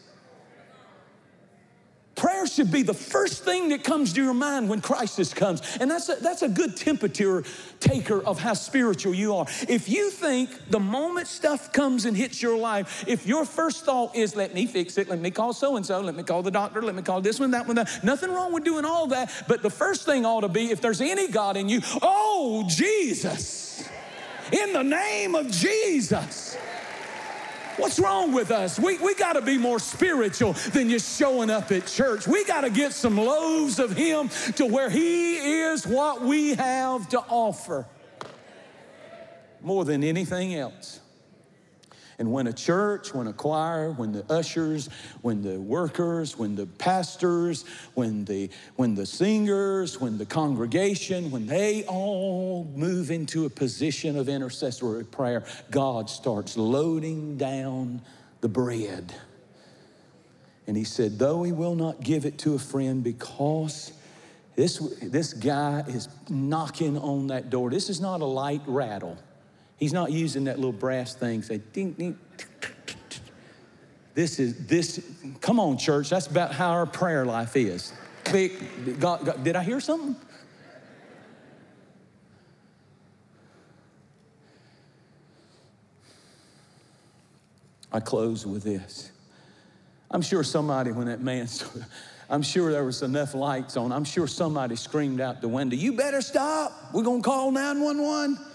Prayer 2.14 2.46
should 2.46 2.70
be 2.70 2.82
the 2.82 2.94
first 2.94 3.42
thing 3.42 3.70
that 3.70 3.84
comes 3.84 4.12
to 4.12 4.22
your 4.22 4.34
mind 4.34 4.68
when 4.68 4.82
crisis 4.82 5.32
comes. 5.32 5.62
And 5.78 5.90
that's 5.90 6.08
a, 6.10 6.16
that's 6.16 6.42
a 6.42 6.48
good 6.48 6.76
temperature 6.76 7.42
taker 7.80 8.22
of 8.22 8.38
how 8.38 8.52
spiritual 8.52 9.14
you 9.14 9.34
are. 9.34 9.46
If 9.66 9.88
you 9.88 10.10
think 10.10 10.50
the 10.70 10.78
moment 10.78 11.26
stuff 11.26 11.72
comes 11.72 12.04
and 12.04 12.14
hits 12.14 12.42
your 12.42 12.58
life, 12.58 13.04
if 13.06 13.26
your 13.26 13.46
first 13.46 13.86
thought 13.86 14.14
is, 14.14 14.36
let 14.36 14.52
me 14.52 14.66
fix 14.66 14.98
it, 14.98 15.08
let 15.08 15.20
me 15.20 15.30
call 15.30 15.54
so 15.54 15.76
and 15.76 15.86
so, 15.86 16.00
let 16.00 16.14
me 16.14 16.22
call 16.22 16.42
the 16.42 16.50
doctor, 16.50 16.82
let 16.82 16.94
me 16.94 17.02
call 17.02 17.22
this 17.22 17.40
one, 17.40 17.52
that 17.52 17.66
one, 17.66 17.76
that, 17.76 18.04
nothing 18.04 18.30
wrong 18.30 18.52
with 18.52 18.64
doing 18.64 18.84
all 18.84 19.06
that. 19.06 19.32
But 19.48 19.62
the 19.62 19.70
first 19.70 20.04
thing 20.04 20.26
ought 20.26 20.42
to 20.42 20.48
be, 20.48 20.70
if 20.70 20.82
there's 20.82 21.00
any 21.00 21.28
God 21.28 21.56
in 21.56 21.68
you, 21.68 21.80
oh, 22.02 22.64
Jesus, 22.68 23.88
in 24.52 24.74
the 24.74 24.82
name 24.82 25.34
of 25.34 25.50
Jesus. 25.50 26.58
What's 27.82 27.98
wrong 27.98 28.30
with 28.30 28.52
us? 28.52 28.78
We, 28.78 28.96
we 28.98 29.16
got 29.16 29.32
to 29.32 29.42
be 29.42 29.58
more 29.58 29.80
spiritual 29.80 30.52
than 30.52 30.88
just 30.88 31.18
showing 31.18 31.50
up 31.50 31.72
at 31.72 31.88
church. 31.88 32.28
We 32.28 32.44
got 32.44 32.60
to 32.60 32.70
get 32.70 32.92
some 32.92 33.16
loaves 33.16 33.80
of 33.80 33.90
Him 33.90 34.28
to 34.54 34.66
where 34.66 34.88
He 34.88 35.62
is 35.62 35.84
what 35.84 36.22
we 36.22 36.54
have 36.54 37.08
to 37.08 37.18
offer 37.18 37.84
more 39.60 39.84
than 39.84 40.04
anything 40.04 40.54
else. 40.54 41.00
And 42.18 42.30
when 42.32 42.46
a 42.46 42.52
church, 42.52 43.14
when 43.14 43.26
a 43.26 43.32
choir, 43.32 43.92
when 43.92 44.12
the 44.12 44.24
ushers, 44.32 44.88
when 45.22 45.42
the 45.42 45.60
workers, 45.60 46.38
when 46.38 46.54
the 46.54 46.66
pastors, 46.66 47.64
when 47.94 48.24
the, 48.24 48.50
when 48.76 48.94
the 48.94 49.06
singers, 49.06 50.00
when 50.00 50.18
the 50.18 50.26
congregation, 50.26 51.30
when 51.30 51.46
they 51.46 51.84
all 51.84 52.70
move 52.74 53.10
into 53.10 53.46
a 53.46 53.50
position 53.50 54.16
of 54.16 54.28
intercessory 54.28 55.04
prayer, 55.04 55.44
God 55.70 56.10
starts 56.10 56.56
loading 56.56 57.36
down 57.36 58.02
the 58.40 58.48
bread. 58.48 59.14
And 60.66 60.76
he 60.76 60.84
said, 60.84 61.18
though 61.18 61.42
he 61.42 61.52
will 61.52 61.74
not 61.74 62.02
give 62.02 62.24
it 62.24 62.38
to 62.38 62.54
a 62.54 62.58
friend 62.58 63.02
because 63.02 63.92
this, 64.54 64.78
this 65.02 65.32
guy 65.32 65.82
is 65.88 66.08
knocking 66.28 66.98
on 66.98 67.28
that 67.28 67.50
door. 67.50 67.70
This 67.70 67.88
is 67.88 68.00
not 68.00 68.20
a 68.20 68.26
light 68.26 68.62
rattle. 68.66 69.18
He's 69.82 69.92
not 69.92 70.12
using 70.12 70.44
that 70.44 70.58
little 70.60 70.70
brass 70.70 71.12
thing, 71.12 71.42
say 71.42 71.60
ding, 71.72 71.94
ding. 71.94 72.16
This 74.14 74.38
is 74.38 74.64
this. 74.68 75.04
Come 75.40 75.58
on, 75.58 75.76
church. 75.76 76.08
That's 76.08 76.28
about 76.28 76.52
how 76.52 76.70
our 76.70 76.86
prayer 76.86 77.26
life 77.26 77.56
is. 77.56 77.92
Big, 78.30 79.00
God, 79.00 79.24
God, 79.24 79.42
did 79.42 79.56
I 79.56 79.64
hear 79.64 79.80
something? 79.80 80.14
I 87.92 87.98
close 87.98 88.46
with 88.46 88.62
this. 88.62 89.10
I'm 90.12 90.22
sure 90.22 90.44
somebody, 90.44 90.92
when 90.92 91.08
that 91.08 91.20
man, 91.20 91.48
I'm 92.30 92.42
sure 92.42 92.70
there 92.70 92.84
was 92.84 93.02
enough 93.02 93.34
lights 93.34 93.76
on. 93.76 93.90
I'm 93.90 94.04
sure 94.04 94.28
somebody 94.28 94.76
screamed 94.76 95.20
out 95.20 95.40
the 95.40 95.48
window, 95.48 95.74
"You 95.74 95.94
better 95.94 96.20
stop! 96.20 96.72
We're 96.92 97.02
gonna 97.02 97.20
call 97.20 97.50
911." 97.50 98.51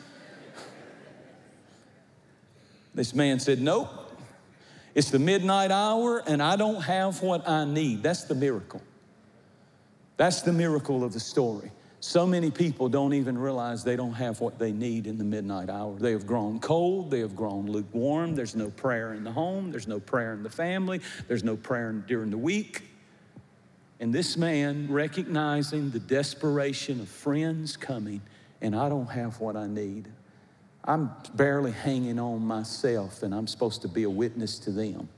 This 2.98 3.14
man 3.14 3.40
said, 3.40 3.62
Nope. 3.62 3.90
It's 4.96 5.12
the 5.12 5.20
midnight 5.20 5.70
hour 5.70 6.24
and 6.26 6.42
I 6.42 6.56
don't 6.56 6.82
have 6.82 7.22
what 7.22 7.48
I 7.48 7.64
need. 7.64 8.02
That's 8.02 8.24
the 8.24 8.34
miracle. 8.34 8.82
That's 10.18 10.42
the 10.42 10.52
miracle 10.52 11.04
of 11.04 11.14
the 11.14 11.20
story. 11.20 11.70
So 12.00 12.26
many 12.26 12.50
people 12.50 12.90
don't 12.90 13.14
even 13.14 13.38
realize 13.38 13.84
they 13.84 13.96
don't 13.96 14.14
have 14.14 14.42
what 14.42 14.58
they 14.58 14.72
need 14.72 15.06
in 15.06 15.20
the 15.20 15.24
midnight 15.24 15.70
hour. 15.70 15.96
They 16.00 16.14
have 16.14 16.26
grown 16.26 16.60
cold, 16.60 17.12
they 17.12 17.20
have 17.20 17.36
grown 17.36 17.68
lukewarm. 17.68 18.34
There's 18.34 18.56
no 18.56 18.72
prayer 18.72 19.14
in 19.14 19.24
the 19.24 19.32
home, 19.32 19.70
there's 19.70 19.88
no 19.88 20.00
prayer 20.00 20.34
in 20.34 20.42
the 20.42 20.50
family, 20.50 21.02
there's 21.28 21.44
no 21.44 21.56
prayer 21.56 21.92
during 21.92 22.32
the 22.32 22.38
week. 22.38 22.82
And 24.00 24.12
this 24.12 24.38
man, 24.38 24.88
recognizing 24.92 25.92
the 25.92 26.00
desperation 26.00 27.00
of 27.00 27.08
friends 27.08 27.78
coming, 27.78 28.22
and 28.60 28.76
I 28.76 28.90
don't 28.90 29.12
have 29.12 29.40
what 29.40 29.56
I 29.56 29.68
need, 29.68 30.08
I'm 30.88 31.12
barely 31.36 31.72
hanging 31.72 32.18
on 32.18 32.46
myself 32.46 33.22
and 33.22 33.36
I'm 33.36 33.46
supposed 33.46 33.82
to 33.82 33.90
be 33.90 34.04
a 34.04 34.10
witness 34.10 34.58
to 34.60 34.72
them. 34.72 35.10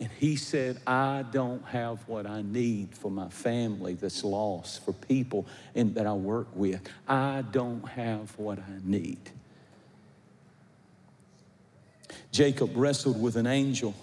And 0.00 0.10
he 0.18 0.36
said, 0.36 0.80
I 0.86 1.24
don't 1.30 1.64
have 1.66 2.06
what 2.08 2.26
I 2.26 2.42
need 2.42 2.94
for 2.94 3.10
my 3.10 3.28
family 3.28 3.94
that's 3.94 4.22
lost, 4.22 4.84
for 4.84 4.92
people 4.92 5.46
in, 5.74 5.94
that 5.94 6.06
I 6.06 6.12
work 6.12 6.48
with. 6.54 6.80
I 7.08 7.42
don't 7.50 7.86
have 7.88 8.36
what 8.38 8.58
I 8.58 8.78
need. 8.84 9.18
Jacob 12.30 12.70
wrestled 12.74 13.20
with 13.20 13.36
an 13.36 13.46
angel. 13.46 13.94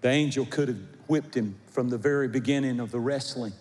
The 0.00 0.08
angel 0.08 0.46
could 0.46 0.68
have 0.68 0.80
whipped 1.06 1.34
him 1.34 1.56
from 1.70 1.88
the 1.90 1.98
very 1.98 2.28
beginning 2.28 2.80
of 2.80 2.90
the 2.90 3.00
wrestling. 3.00 3.52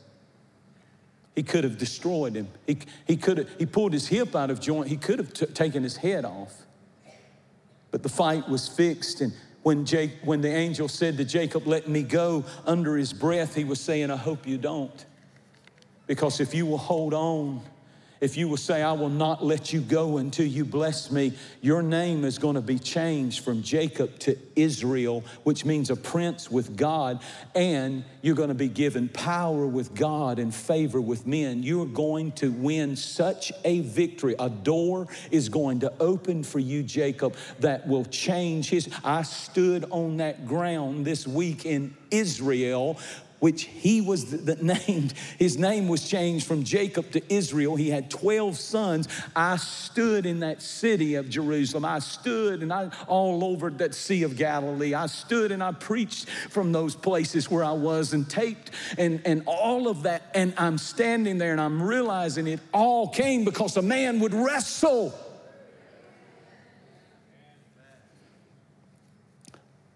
He 1.37 1.43
could 1.43 1.63
have 1.65 1.77
destroyed 1.77 2.33
him. 2.33 2.47
He, 2.65 2.79
he 3.05 3.15
could 3.15 3.37
have, 3.37 3.49
he 3.59 3.67
pulled 3.67 3.93
his 3.93 4.07
hip 4.07 4.35
out 4.35 4.49
of 4.49 4.59
joint. 4.59 4.87
He 4.87 4.97
could 4.97 5.19
have 5.19 5.31
t- 5.31 5.45
taken 5.45 5.83
his 5.83 5.95
head 5.95 6.25
off. 6.25 6.65
But 7.91 8.01
the 8.01 8.09
fight 8.09 8.49
was 8.49 8.67
fixed. 8.67 9.21
And 9.21 9.31
when, 9.61 9.85
Jake, 9.85 10.13
when 10.23 10.41
the 10.41 10.49
angel 10.49 10.87
said 10.87 11.15
to 11.17 11.23
Jacob, 11.23 11.67
Let 11.67 11.87
me 11.87 12.01
go, 12.01 12.43
under 12.65 12.97
his 12.97 13.13
breath, 13.13 13.53
he 13.53 13.65
was 13.65 13.79
saying, 13.79 14.09
I 14.09 14.15
hope 14.15 14.47
you 14.47 14.57
don't. 14.57 15.05
Because 16.07 16.39
if 16.39 16.55
you 16.55 16.65
will 16.65 16.79
hold 16.79 17.13
on, 17.13 17.61
if 18.19 18.37
you 18.37 18.47
will 18.47 18.57
say, 18.57 18.81
I 18.81 18.93
will 18.93 19.09
not 19.09 19.43
let 19.43 19.73
you 19.73 19.81
go 19.81 20.17
until 20.17 20.45
you 20.45 20.65
bless 20.65 21.11
me, 21.11 21.33
your 21.61 21.81
name 21.81 22.25
is 22.25 22.37
going 22.37 22.55
to 22.55 22.61
be 22.61 22.79
changed 22.79 23.43
from 23.43 23.61
Jacob 23.61 24.17
to 24.19 24.37
Israel, 24.55 25.23
which 25.43 25.65
means 25.65 25.89
a 25.89 25.95
prince 25.95 26.49
with 26.49 26.75
God, 26.75 27.21
and 27.55 28.03
you're 28.21 28.35
going 28.35 28.49
to 28.49 28.55
be 28.55 28.69
given 28.69 29.09
power 29.09 29.65
with 29.67 29.93
God 29.93 30.39
and 30.39 30.53
favor 30.53 30.99
with 30.99 31.27
men. 31.27 31.63
You're 31.63 31.85
going 31.85 32.31
to 32.33 32.51
win 32.51 32.95
such 32.95 33.51
a 33.63 33.81
victory. 33.81 34.35
A 34.39 34.49
door 34.49 35.07
is 35.31 35.49
going 35.49 35.81
to 35.81 35.93
open 35.99 36.43
for 36.43 36.59
you, 36.59 36.83
Jacob, 36.83 37.35
that 37.59 37.87
will 37.87 38.05
change 38.05 38.69
his. 38.69 38.89
I 39.03 39.23
stood 39.23 39.85
on 39.91 40.17
that 40.17 40.47
ground 40.47 41.05
this 41.05 41.27
week 41.27 41.65
in 41.65 41.95
Israel 42.11 42.99
which 43.39 43.63
he 43.63 44.01
was 44.01 44.43
the 44.43 44.55
named, 44.87 45.13
his 45.37 45.57
name 45.57 45.87
was 45.87 46.07
changed 46.07 46.47
from 46.47 46.63
Jacob 46.63 47.11
to 47.11 47.33
Israel. 47.33 47.75
He 47.75 47.89
had 47.89 48.09
12 48.09 48.57
sons. 48.57 49.07
I 49.35 49.57
stood 49.57 50.25
in 50.25 50.39
that 50.39 50.61
city 50.61 51.15
of 51.15 51.29
Jerusalem. 51.29 51.85
I 51.85 51.99
stood 51.99 52.61
and 52.61 52.73
I 52.73 52.89
all 53.07 53.43
over 53.43 53.69
that 53.69 53.93
Sea 53.93 54.23
of 54.23 54.35
Galilee. 54.35 54.93
I 54.93 55.07
stood 55.07 55.51
and 55.51 55.63
I 55.63 55.71
preached 55.71 56.29
from 56.29 56.71
those 56.71 56.95
places 56.95 57.49
where 57.49 57.63
I 57.63 57.73
was 57.73 58.13
and 58.13 58.29
taped 58.29 58.71
and, 58.97 59.21
and 59.25 59.43
all 59.45 59.87
of 59.87 60.03
that. 60.03 60.23
And 60.33 60.53
I'm 60.57 60.77
standing 60.77 61.37
there 61.37 61.51
and 61.51 61.61
I'm 61.61 61.81
realizing 61.81 62.47
it 62.47 62.59
all 62.73 63.07
came 63.07 63.45
because 63.45 63.77
a 63.77 63.81
man 63.81 64.19
would 64.19 64.33
wrestle. 64.33 65.13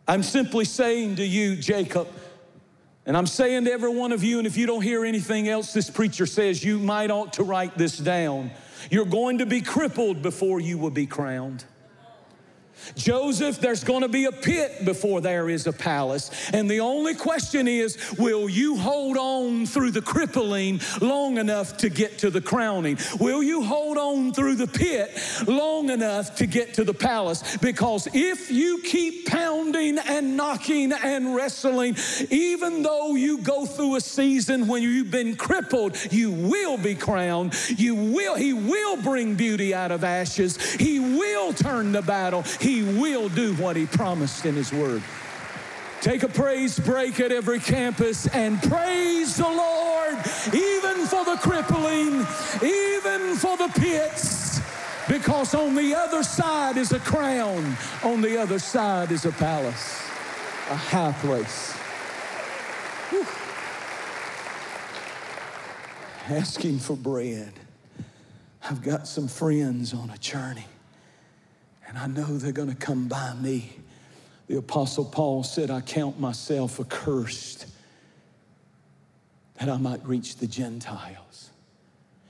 I'm 0.07 0.23
simply 0.23 0.65
saying 0.65 1.15
to 1.17 1.23
you, 1.23 1.55
Jacob, 1.55 2.07
And 3.05 3.17
I'm 3.17 3.27
saying 3.27 3.65
to 3.65 3.71
every 3.71 3.89
one 3.89 4.11
of 4.11 4.23
you, 4.23 4.37
and 4.37 4.45
if 4.45 4.57
you 4.57 4.67
don't 4.67 4.81
hear 4.81 5.03
anything 5.03 5.47
else 5.47 5.73
this 5.73 5.89
preacher 5.89 6.25
says, 6.25 6.63
you 6.63 6.77
might 6.77 7.09
ought 7.09 7.33
to 7.33 7.43
write 7.43 7.77
this 7.77 7.97
down. 7.97 8.51
You're 8.89 9.05
going 9.05 9.39
to 9.39 9.45
be 9.45 9.61
crippled 9.61 10.21
before 10.21 10.59
you 10.59 10.77
will 10.77 10.91
be 10.91 11.07
crowned. 11.07 11.65
Joseph, 12.95 13.59
there's 13.59 13.83
going 13.83 14.01
to 14.01 14.07
be 14.07 14.25
a 14.25 14.31
pit 14.31 14.85
before 14.85 15.21
there 15.21 15.49
is 15.49 15.67
a 15.67 15.73
palace. 15.73 16.31
And 16.53 16.69
the 16.69 16.79
only 16.79 17.15
question 17.15 17.67
is 17.67 17.97
will 18.17 18.49
you 18.49 18.77
hold 18.77 19.17
on 19.17 19.65
through 19.65 19.91
the 19.91 20.01
crippling 20.01 20.79
long 21.01 21.37
enough 21.37 21.77
to 21.77 21.89
get 21.89 22.19
to 22.19 22.29
the 22.29 22.41
crowning? 22.41 22.97
Will 23.19 23.43
you 23.43 23.63
hold 23.63 23.97
on 23.97 24.33
through 24.33 24.55
the 24.55 24.67
pit 24.67 25.17
long 25.47 25.89
enough 25.89 26.35
to 26.35 26.45
get 26.45 26.75
to 26.75 26.83
the 26.83 26.93
palace? 26.93 27.57
Because 27.57 28.07
if 28.13 28.51
you 28.51 28.79
keep 28.83 29.27
pounding 29.27 29.97
and 29.97 30.37
knocking 30.37 30.93
and 30.93 31.35
wrestling, 31.35 31.95
even 32.29 32.83
though 32.83 33.15
you 33.15 33.39
go 33.39 33.65
through 33.65 33.95
a 33.95 34.01
season 34.01 34.67
when 34.67 34.83
you've 34.83 35.11
been 35.11 35.35
crippled, 35.35 35.97
you 36.11 36.31
will 36.31 36.77
be 36.77 36.95
crowned. 36.95 37.53
You 37.69 37.95
will, 37.95 38.35
he 38.35 38.53
will 38.53 38.97
bring 38.97 39.35
beauty 39.35 39.73
out 39.73 39.91
of 39.91 40.03
ashes. 40.03 40.57
He 40.75 40.99
will 40.99 41.53
turn 41.53 41.91
the 41.91 42.01
battle. 42.01 42.43
He 42.59 42.70
he 42.71 42.83
will 42.83 43.27
do 43.27 43.53
what 43.55 43.75
He 43.75 43.85
promised 43.85 44.45
in 44.45 44.55
His 44.55 44.71
Word. 44.71 45.03
Take 45.99 46.23
a 46.23 46.29
praise 46.29 46.79
break 46.79 47.19
at 47.19 47.31
every 47.31 47.59
campus 47.59 48.27
and 48.27 48.61
praise 48.63 49.35
the 49.35 49.43
Lord, 49.43 50.15
even 50.47 51.05
for 51.05 51.25
the 51.25 51.37
crippling, 51.41 52.25
even 52.63 53.35
for 53.35 53.57
the 53.57 53.69
pits, 53.75 54.61
because 55.07 55.53
on 55.53 55.75
the 55.75 55.93
other 55.93 56.23
side 56.23 56.77
is 56.77 56.91
a 56.91 56.99
crown, 56.99 57.75
on 58.03 58.21
the 58.21 58.41
other 58.41 58.57
side 58.57 59.11
is 59.11 59.25
a 59.25 59.31
palace, 59.33 60.01
a 60.69 60.75
high 60.75 61.11
place. 61.19 61.73
Whew. 63.09 63.27
Asking 66.35 66.79
for 66.79 66.95
bread. 66.95 67.53
I've 68.63 68.81
got 68.81 69.07
some 69.07 69.27
friends 69.27 69.93
on 69.93 70.09
a 70.09 70.17
journey 70.17 70.65
and 71.91 71.99
I 71.99 72.07
know 72.07 72.37
they're 72.37 72.53
going 72.53 72.69
to 72.69 72.75
come 72.75 73.09
by 73.09 73.33
me. 73.33 73.73
The 74.47 74.57
Apostle 74.57 75.03
Paul 75.03 75.43
said, 75.43 75.69
I 75.69 75.81
count 75.81 76.21
myself 76.21 76.79
accursed 76.79 77.65
that 79.59 79.67
I 79.67 79.75
might 79.75 80.01
reach 80.07 80.37
the 80.37 80.47
Gentiles. 80.47 81.49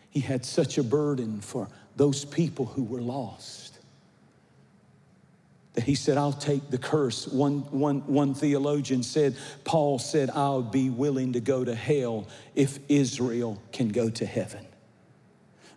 He 0.10 0.20
had 0.20 0.46
such 0.46 0.80
a 0.80 0.84
burden 0.84 1.42
for 1.42 1.68
those 1.96 2.26
people 2.26 2.66
who 2.66 2.84
were 2.84 3.02
lost 3.02 3.78
that 5.74 5.84
he 5.84 5.94
said, 5.94 6.18
I'll 6.18 6.34
take 6.34 6.72
the 6.72 6.80
curse. 6.80 7.28
One, 7.28 7.60
one, 7.70 8.00
one 8.08 8.34
theologian 8.34 9.04
said, 9.04 9.38
Paul 9.64 10.00
said, 10.00 10.32
I'll 10.32 10.64
be 10.64 10.90
willing 10.90 11.34
to 11.34 11.40
go 11.40 11.64
to 11.64 11.76
hell 11.76 12.28
if 12.56 12.80
Israel 12.90 13.62
can 13.72 13.90
go 13.90 14.10
to 14.10 14.26
heaven. 14.26 14.66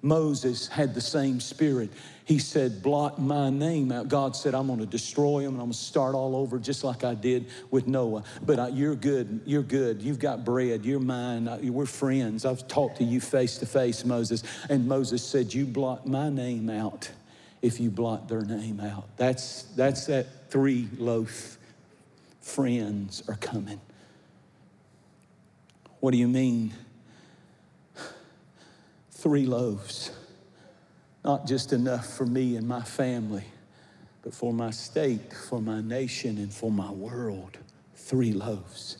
Moses 0.05 0.69
had 0.69 0.95
the 0.95 1.01
same 1.01 1.41
spirit. 1.41 1.91
He 2.27 2.39
said, 2.39 2.83
Blot 2.83 3.19
my 3.19 3.49
name 3.49 3.91
out. 3.91 4.09
God 4.09 4.37
said, 4.37 4.55
I'm 4.55 4.67
going 4.67 4.79
to 4.81 4.87
destroy 4.87 5.43
them 5.43 5.55
and 5.55 5.63
I'm 5.63 5.67
going 5.67 5.73
to 5.73 5.79
start 5.79 6.15
all 6.15 6.37
over 6.37 6.59
just 6.59 6.85
like 6.85 7.05
I 7.05 7.15
did 7.15 7.47
with 7.71 7.87
Noah. 7.87 8.23
But 8.45 8.59
uh, 8.59 8.67
you're 8.71 8.95
good. 8.95 9.41
You're 9.47 9.63
good. 9.63 10.03
You've 10.03 10.19
got 10.19 10.45
bread. 10.45 10.85
You're 10.85 11.01
mine. 11.01 11.49
Uh, 11.49 11.59
we're 11.63 11.87
friends. 11.87 12.45
I've 12.45 12.69
talked 12.69 12.99
to 12.99 13.05
you 13.05 13.19
face 13.19 13.57
to 13.59 13.67
face, 13.67 14.05
Moses. 14.05 14.43
And 14.69 14.87
Moses 14.87 15.27
said, 15.27 15.55
You 15.55 15.65
blot 15.65 16.07
my 16.07 16.29
name 16.29 16.69
out 16.69 17.11
if 17.63 17.81
you 17.81 17.91
blot 17.91 18.29
their 18.29 18.43
name 18.43 18.81
out. 18.81 19.09
That's, 19.17 19.63
that's 19.75 20.05
that 20.07 20.51
three 20.51 20.87
loaf. 20.99 21.57
Friends 22.43 23.23
are 23.27 23.37
coming. 23.37 23.81
What 26.01 26.11
do 26.11 26.19
you 26.19 26.29
mean? 26.29 26.75
Three 29.25 29.47
loaves. 29.47 30.11
Not 31.25 31.47
just 31.47 31.73
enough 31.73 32.15
for 32.15 32.27
me 32.27 32.57
and 32.57 32.69
my 32.69 32.83
family, 32.83 33.45
but 34.21 34.35
for 34.35 34.53
my 34.53 34.71
state, 34.71 35.33
for 35.33 35.63
my 35.63 35.81
nation, 35.81 36.37
and 36.37 36.53
for 36.53 36.71
my 36.71 36.91
world. 36.91 37.57
Three 37.97 38.35
loaves. 38.35 38.99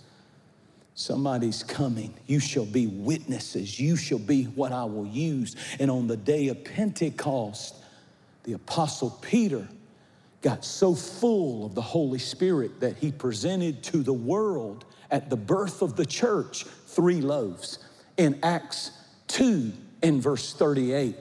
Somebody's 0.95 1.63
coming. 1.63 2.15
You 2.27 2.41
shall 2.41 2.65
be 2.65 2.87
witnesses. 2.87 3.79
You 3.79 3.97
shall 3.97 4.19
be 4.19 4.45
what 4.45 4.73
I 4.73 4.85
will 4.85 5.07
use. 5.07 5.57
And 5.79 5.91
on 5.91 6.07
the 6.07 6.17
day 6.17 6.49
of 6.49 6.65
Pentecost, 6.65 7.75
the 8.45 8.55
Apostle 8.55 9.11
Peter 9.21 9.69
got 10.41 10.65
so 10.65 10.95
full 10.95 11.67
of 11.67 11.75
the 11.75 11.83
Holy 11.83 12.19
Spirit 12.19 12.81
that 12.81 12.97
he 12.97 13.13
presented 13.13 13.83
to 13.83 14.03
the 14.03 14.15
world 14.15 14.87
at 15.11 15.29
the 15.29 15.37
birth 15.37 15.83
of 15.83 15.97
the 15.97 16.07
church 16.07 16.65
three 16.65 17.21
loaves. 17.21 17.79
In 18.17 18.39
Acts 18.43 18.91
2, 19.29 19.71
in 20.05 20.21
verse 20.21 20.53
38. 20.53 21.17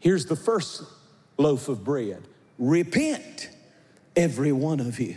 Here's 0.00 0.24
the 0.26 0.36
first 0.36 0.82
loaf 1.36 1.68
of 1.68 1.84
bread 1.84 2.26
repent, 2.58 3.50
every 4.16 4.50
one 4.50 4.80
of 4.80 4.98
you. 4.98 5.16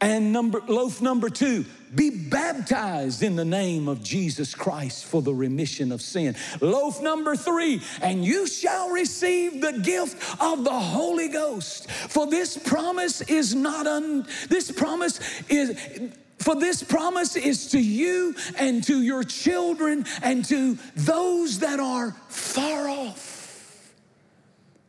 And 0.00 0.32
number, 0.32 0.60
loaf 0.68 1.00
number 1.00 1.28
two, 1.28 1.64
be 1.94 2.10
baptized 2.10 3.22
in 3.22 3.34
the 3.34 3.44
name 3.44 3.88
of 3.88 4.02
Jesus 4.02 4.54
Christ 4.54 5.06
for 5.06 5.22
the 5.22 5.34
remission 5.34 5.90
of 5.90 6.02
sin. 6.02 6.36
Loaf 6.60 7.00
number 7.02 7.34
three, 7.34 7.80
and 8.02 8.24
you 8.24 8.46
shall 8.46 8.90
receive 8.90 9.60
the 9.60 9.80
gift 9.80 10.40
of 10.40 10.64
the 10.64 10.70
Holy 10.70 11.28
Ghost. 11.28 11.90
For 11.90 12.26
this 12.26 12.58
promise 12.58 13.22
is 13.22 13.54
not 13.54 13.86
un, 13.86 14.26
this 14.48 14.70
promise 14.70 15.18
is 15.48 16.12
for 16.46 16.54
this 16.54 16.80
promise 16.80 17.34
is 17.34 17.72
to 17.72 17.80
you 17.80 18.32
and 18.56 18.84
to 18.84 19.02
your 19.02 19.24
children 19.24 20.06
and 20.22 20.44
to 20.44 20.78
those 20.94 21.58
that 21.58 21.80
are 21.80 22.12
far 22.28 22.88
off. 22.88 23.92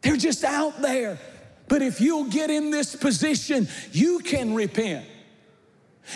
They're 0.03 0.17
just 0.17 0.43
out 0.43 0.83
there. 0.83 1.17
But 1.67 1.81
if 1.81 1.99
you'll 1.99 2.29
get 2.29 2.51
in 2.51 2.69
this 2.69 2.95
position, 2.95 3.67
you 3.91 4.19
can 4.19 4.53
repent. 4.53 5.07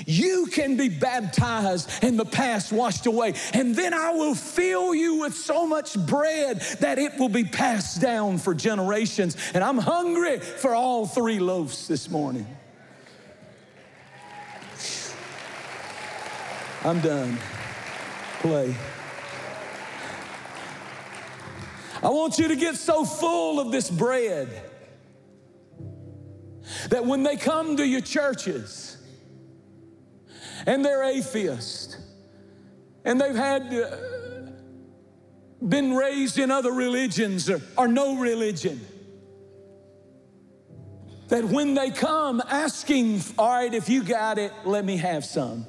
You 0.06 0.45
can 0.45 0.77
be 0.77 0.89
baptized 0.89 1.89
and 2.04 2.19
the 2.19 2.25
past 2.25 2.71
washed 2.71 3.08
away. 3.08 3.34
And 3.51 3.75
then 3.75 3.95
I 3.95 4.12
will 4.12 4.36
fill 4.36 4.93
you 4.93 5.21
with 5.21 5.34
so 5.34 5.65
much 5.65 5.97
bread 6.06 6.62
that 6.82 6.99
it 6.99 7.17
will 7.17 7.30
be 7.30 7.45
passed 7.45 7.99
down 7.99 8.38
for 8.38 8.54
generations. 8.54 9.36
And 9.56 9.63
I'm 9.63 9.80
hungry 9.80 10.39
for 10.39 10.75
all 10.75 11.08
three 11.08 11.39
loaves 11.39 11.88
this 11.88 12.12
morning. 12.12 12.45
I'm 16.83 16.99
done. 16.99 17.37
Play. 18.39 18.75
I 22.01 22.09
want 22.09 22.39
you 22.39 22.47
to 22.47 22.55
get 22.55 22.75
so 22.75 23.05
full 23.05 23.59
of 23.59 23.71
this 23.71 23.89
bread 23.89 24.49
that 26.89 27.05
when 27.05 27.21
they 27.21 27.35
come 27.35 27.77
to 27.77 27.85
your 27.85 28.01
churches 28.01 28.97
and 30.65 30.83
they're 30.83 31.03
atheists 31.03 31.97
and 33.05 33.21
they've 33.21 33.35
had 33.35 33.71
uh, 33.71 33.97
been 35.67 35.93
raised 35.93 36.39
in 36.39 36.49
other 36.49 36.71
religions 36.71 37.47
or, 37.47 37.61
or 37.77 37.87
no 37.87 38.17
religion, 38.17 38.81
that 41.27 41.43
when 41.43 41.75
they 41.75 41.91
come 41.91 42.41
asking, 42.49 43.21
all 43.37 43.49
right, 43.49 43.73
if 43.73 43.87
you 43.87 44.03
got 44.03 44.39
it, 44.39 44.51
let 44.65 44.83
me 44.83 44.97
have 44.97 45.23
some. 45.23 45.67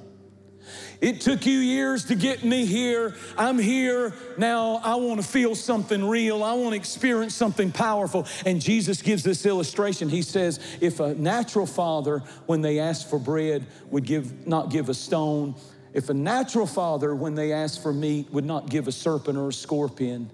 It 1.01 1.21
took 1.21 1.47
you 1.47 1.59
years 1.59 2.05
to 2.07 2.15
get 2.15 2.45
me 2.45 2.65
here. 2.65 3.15
I'm 3.37 3.59
here. 3.59 4.15
Now 4.39 4.81
I 4.85 4.95
want 4.97 5.21
to 5.21 5.27
feel 5.27 5.55
something 5.55 6.05
real. 6.05 6.45
I 6.45 6.53
want 6.55 6.71
to 6.71 6.77
experience 6.77 7.35
something 7.35 7.73
powerful. 7.73 8.27
And 8.47 8.61
Jesus 8.61 9.03
gives 9.03 9.23
this 9.23 9.45
illustration. 9.47 10.09
He 10.09 10.23
says, 10.23 10.61
if 10.81 11.01
a 11.01 11.15
natural 11.15 11.67
father, 11.67 12.21
when 12.47 12.61
they 12.61 12.79
ask 12.79 13.09
for 13.09 13.19
bread, 13.19 13.67
would 13.91 14.05
give 14.05 14.47
not 14.47 14.71
give 14.71 14.89
a 14.89 14.95
stone, 14.95 15.55
if 15.93 16.09
a 16.09 16.15
natural 16.15 16.67
father, 16.67 17.15
when 17.15 17.35
they 17.35 17.53
ask 17.53 17.83
for 17.83 17.93
meat, 17.93 18.31
would 18.33 18.47
not 18.47 18.71
give 18.71 18.89
a 18.89 18.93
serpent 18.93 19.37
or 19.37 19.49
a 19.49 19.53
scorpion, 19.53 20.31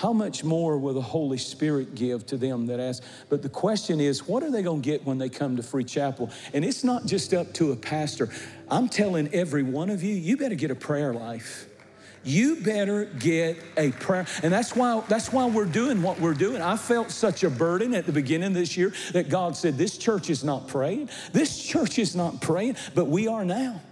how 0.00 0.14
much 0.14 0.42
more 0.42 0.78
will 0.78 0.94
the 0.94 1.02
Holy 1.02 1.36
Spirit 1.36 1.94
give 1.94 2.24
to 2.26 2.38
them 2.38 2.64
that 2.68 2.80
ask? 2.80 3.02
But 3.28 3.42
the 3.42 3.50
question 3.50 4.00
is, 4.00 4.26
what 4.26 4.42
are 4.42 4.50
they 4.50 4.62
going 4.62 4.80
to 4.80 4.84
get 4.84 5.04
when 5.04 5.18
they 5.18 5.28
come 5.28 5.56
to 5.56 5.62
Free 5.62 5.84
Chapel? 5.84 6.30
And 6.54 6.64
it's 6.64 6.82
not 6.82 7.04
just 7.04 7.34
up 7.34 7.52
to 7.54 7.72
a 7.72 7.76
pastor. 7.76 8.30
I'm 8.70 8.88
telling 8.88 9.28
every 9.34 9.62
one 9.62 9.90
of 9.90 10.02
you, 10.02 10.14
you 10.14 10.38
better 10.38 10.54
get 10.54 10.70
a 10.70 10.74
prayer 10.74 11.12
life. 11.12 11.66
You 12.24 12.56
better 12.56 13.04
get 13.04 13.58
a 13.76 13.90
prayer. 13.92 14.26
And 14.42 14.50
that's 14.50 14.74
why 14.74 15.02
that's 15.08 15.34
why 15.34 15.46
we're 15.46 15.66
doing 15.66 16.00
what 16.00 16.18
we're 16.18 16.32
doing. 16.32 16.62
I 16.62 16.78
felt 16.78 17.10
such 17.10 17.44
a 17.44 17.50
burden 17.50 17.92
at 17.94 18.06
the 18.06 18.12
beginning 18.12 18.48
of 18.48 18.54
this 18.54 18.78
year 18.78 18.94
that 19.12 19.28
God 19.28 19.54
said, 19.54 19.76
This 19.76 19.98
church 19.98 20.30
is 20.30 20.42
not 20.42 20.66
praying. 20.66 21.10
This 21.32 21.62
church 21.62 21.98
is 21.98 22.16
not 22.16 22.40
praying, 22.40 22.76
but 22.94 23.06
we 23.08 23.28
are 23.28 23.44
now. 23.44 23.82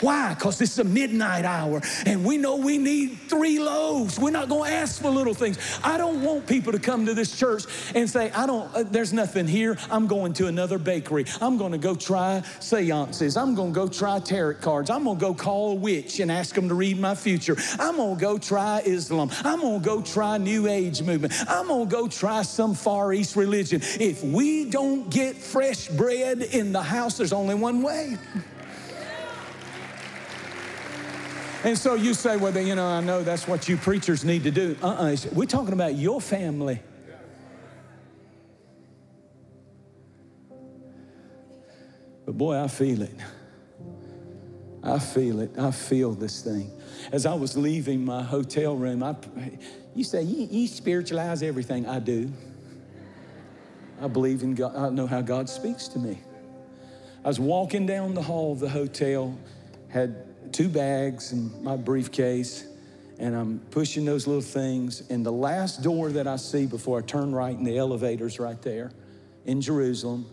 Why? 0.00 0.34
Because 0.34 0.58
this 0.58 0.72
is 0.72 0.78
a 0.78 0.84
midnight 0.84 1.44
hour 1.44 1.82
and 2.06 2.24
we 2.24 2.36
know 2.36 2.56
we 2.56 2.78
need 2.78 3.18
three 3.28 3.58
loaves. 3.58 4.18
We're 4.18 4.30
not 4.30 4.48
going 4.48 4.70
to 4.70 4.76
ask 4.76 5.00
for 5.00 5.10
little 5.10 5.34
things. 5.34 5.58
I 5.82 5.98
don't 5.98 6.22
want 6.22 6.46
people 6.46 6.72
to 6.72 6.78
come 6.78 7.06
to 7.06 7.14
this 7.14 7.36
church 7.36 7.64
and 7.94 8.08
say, 8.08 8.30
I 8.30 8.46
don't, 8.46 8.74
uh, 8.74 8.84
there's 8.84 9.12
nothing 9.12 9.46
here. 9.46 9.76
I'm 9.90 10.06
going 10.06 10.32
to 10.34 10.46
another 10.46 10.78
bakery. 10.78 11.24
I'm 11.40 11.58
going 11.58 11.72
to 11.72 11.78
go 11.78 11.94
try 11.94 12.42
seances. 12.60 13.36
I'm 13.36 13.54
going 13.54 13.72
to 13.72 13.74
go 13.74 13.88
try 13.88 14.20
tarot 14.20 14.54
cards. 14.54 14.90
I'm 14.90 15.04
going 15.04 15.16
to 15.16 15.20
go 15.20 15.34
call 15.34 15.72
a 15.72 15.74
witch 15.74 16.20
and 16.20 16.30
ask 16.30 16.54
them 16.54 16.68
to 16.68 16.74
read 16.74 16.98
my 16.98 17.14
future. 17.14 17.56
I'm 17.78 17.96
going 17.96 18.16
to 18.16 18.20
go 18.20 18.38
try 18.38 18.82
Islam. 18.84 19.30
I'm 19.44 19.60
going 19.60 19.80
to 19.80 19.84
go 19.84 20.02
try 20.02 20.38
New 20.38 20.68
Age 20.68 21.02
movement. 21.02 21.32
I'm 21.48 21.68
going 21.68 21.88
to 21.88 21.92
go 21.94 22.08
try 22.08 22.42
some 22.42 22.74
Far 22.74 23.12
East 23.12 23.36
religion. 23.36 23.80
If 24.00 24.22
we 24.22 24.64
don't 24.64 25.10
get 25.10 25.36
fresh 25.36 25.88
bread 25.88 26.42
in 26.42 26.72
the 26.72 26.82
house, 26.82 27.16
there's 27.16 27.32
only 27.32 27.54
one 27.54 27.82
way. 27.82 28.16
And 31.64 31.76
so 31.76 31.94
you 31.94 32.14
say, 32.14 32.36
well, 32.36 32.56
you 32.56 32.76
know, 32.76 32.86
I 32.86 33.00
know 33.00 33.22
that's 33.22 33.48
what 33.48 33.68
you 33.68 33.76
preachers 33.76 34.24
need 34.24 34.44
to 34.44 34.50
do. 34.50 34.76
Uh 34.80 34.86
uh-uh. 34.86 35.12
uh. 35.12 35.16
we 35.34 35.44
are 35.44 35.48
talking 35.48 35.72
about 35.72 35.96
your 35.96 36.20
family. 36.20 36.80
But 42.24 42.38
boy, 42.38 42.62
I 42.62 42.68
feel 42.68 43.02
it. 43.02 43.16
I 44.82 44.98
feel 44.98 45.40
it. 45.40 45.58
I 45.58 45.70
feel 45.72 46.12
this 46.12 46.42
thing. 46.42 46.70
As 47.10 47.26
I 47.26 47.34
was 47.34 47.56
leaving 47.56 48.04
my 48.04 48.22
hotel 48.22 48.76
room, 48.76 49.02
I, 49.02 49.16
you 49.94 50.04
say, 50.04 50.22
you, 50.22 50.46
you 50.50 50.68
spiritualize 50.68 51.42
everything. 51.42 51.86
I 51.86 51.98
do. 51.98 52.32
I 54.00 54.06
believe 54.06 54.42
in 54.42 54.54
God. 54.54 54.76
I 54.76 54.90
know 54.90 55.06
how 55.06 55.22
God 55.22 55.48
speaks 55.48 55.88
to 55.88 55.98
me. 55.98 56.18
I 57.24 57.28
was 57.28 57.40
walking 57.40 57.84
down 57.86 58.14
the 58.14 58.22
hall 58.22 58.52
of 58.52 58.60
the 58.60 58.68
hotel, 58.68 59.36
had 59.88 60.27
two 60.52 60.68
bags 60.68 61.32
and 61.32 61.62
my 61.62 61.76
briefcase, 61.76 62.66
and 63.18 63.34
I'm 63.34 63.58
pushing 63.70 64.04
those 64.04 64.26
little 64.26 64.42
things. 64.42 65.02
And 65.10 65.24
the 65.24 65.32
last 65.32 65.82
door 65.82 66.10
that 66.10 66.26
I 66.26 66.36
see 66.36 66.66
before 66.66 67.00
I 67.00 67.02
turn 67.02 67.32
right 67.32 67.56
in 67.56 67.64
the 67.64 67.78
elevators 67.78 68.38
right 68.38 68.60
there 68.62 68.92
in 69.44 69.60
Jerusalem, 69.60 70.26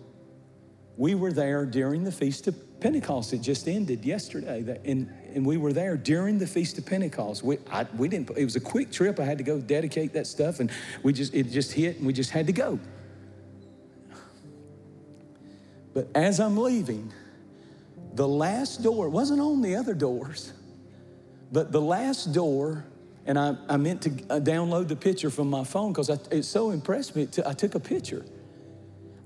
we 0.97 1.15
were 1.15 1.33
there 1.33 1.65
during 1.65 2.03
the 2.03 2.11
Feast 2.11 2.47
of 2.47 2.55
Pentecost. 2.79 3.33
It 3.33 3.41
just 3.41 3.67
ended 3.67 4.05
yesterday. 4.05 4.79
And, 4.85 5.11
and 5.33 5.45
we 5.45 5.57
were 5.57 5.73
there 5.73 5.97
during 5.97 6.37
the 6.37 6.47
Feast 6.47 6.77
of 6.77 6.85
Pentecost. 6.85 7.43
We, 7.43 7.57
I, 7.71 7.85
we 7.97 8.07
didn't, 8.07 8.29
it 8.37 8.43
was 8.43 8.55
a 8.55 8.61
quick 8.61 8.91
trip. 8.91 9.19
I 9.19 9.25
had 9.25 9.37
to 9.39 9.43
go 9.43 9.59
dedicate 9.59 10.13
that 10.13 10.27
stuff, 10.27 10.59
and 10.59 10.71
we 11.03 11.11
just, 11.11 11.33
it 11.33 11.51
just 11.51 11.73
hit, 11.73 11.97
and 11.97 12.05
we 12.05 12.13
just 12.13 12.29
had 12.29 12.47
to 12.47 12.53
go. 12.53 12.79
But 15.93 16.09
as 16.13 16.39
I'm 16.39 16.57
leaving, 16.57 17.11
the 18.15 18.27
last 18.27 18.81
door 18.81 19.09
wasn't 19.09 19.41
on 19.41 19.61
the 19.61 19.75
other 19.75 19.93
doors, 19.93 20.53
but 21.51 21.71
the 21.71 21.81
last 21.81 22.33
door, 22.33 22.85
and 23.25 23.37
I, 23.37 23.55
I 23.67 23.77
meant 23.77 24.01
to 24.03 24.09
uh, 24.29 24.39
download 24.39 24.87
the 24.87 24.95
picture 24.95 25.29
from 25.29 25.49
my 25.49 25.63
phone 25.63 25.91
because 25.91 26.09
it 26.09 26.43
so 26.43 26.71
impressed 26.71 27.15
me. 27.15 27.27
I 27.45 27.53
took 27.53 27.75
a 27.75 27.79
picture. 27.79 28.25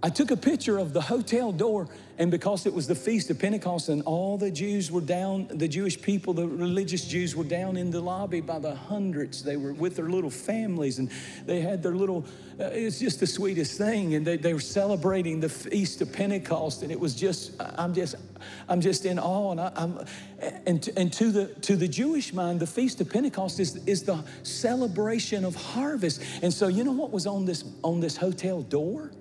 I 0.02 0.10
took 0.10 0.32
a 0.32 0.38
picture 0.38 0.78
of 0.78 0.94
the 0.94 1.02
hotel 1.02 1.52
door, 1.52 1.90
and 2.18 2.32
because 2.32 2.66
it 2.66 2.74
was 2.74 2.88
the 2.88 2.96
Feast 2.96 3.30
of 3.32 3.40
Pentecost 3.40 3.90
and 3.90 4.02
all 4.04 4.38
the 4.38 4.50
Jews 4.50 4.90
were 4.90 5.02
down, 5.02 5.48
the 5.50 5.68
Jewish 5.68 6.02
people, 6.02 6.34
the 6.34 6.48
religious 6.48 7.04
Jews 7.06 7.36
were 7.36 7.44
down 7.44 7.76
in 7.76 7.92
the 7.92 8.00
lobby 8.00 8.40
by 8.40 8.60
the 8.60 8.74
hundreds. 8.74 9.44
They 9.44 9.58
were 9.58 9.74
with 9.74 9.98
their 9.98 10.10
little 10.10 10.30
families 10.30 11.00
and 11.00 11.12
they 11.46 11.60
had 11.60 11.84
their 11.84 11.96
little, 11.96 12.26
uh, 12.58 12.70
it's 12.72 13.00
just 13.00 13.20
the 13.20 13.28
sweetest 13.28 13.78
thing. 13.78 14.16
And 14.16 14.26
they, 14.26 14.38
they 14.38 14.54
were 14.54 14.62
celebrating 14.62 15.42
the 15.42 15.50
Feast 15.50 16.00
of 16.00 16.14
Pentecost, 16.14 16.82
and 16.82 16.94
it 16.94 17.00
was 17.00 17.14
just, 17.14 17.52
I'm 17.60 17.94
just, 17.94 18.16
I'm 18.70 18.80
just 18.80 19.06
in 19.06 19.20
awe. 19.20 19.52
And, 19.52 19.60
I, 19.60 19.72
am 19.76 20.06
and, 20.66 20.90
and 20.96 21.12
to, 21.12 21.30
the, 21.30 21.48
to 21.48 21.76
the 21.76 21.90
Jewish 21.90 22.32
mind, 22.32 22.62
the 22.62 22.68
Feast 22.68 23.02
of 23.02 23.10
Pentecost 23.10 23.60
is, 23.60 23.76
is 23.86 24.04
the 24.04 24.24
celebration 24.44 25.44
of 25.44 25.56
harvest. 25.56 26.22
And 26.42 26.54
so, 26.54 26.70
you 26.70 26.86
know 26.86 26.94
what 26.94 27.12
was 27.12 27.28
on 27.28 27.44
this, 27.44 27.66
on 27.84 28.00
this 28.00 28.16
hotel 28.16 28.62
door? 28.62 29.12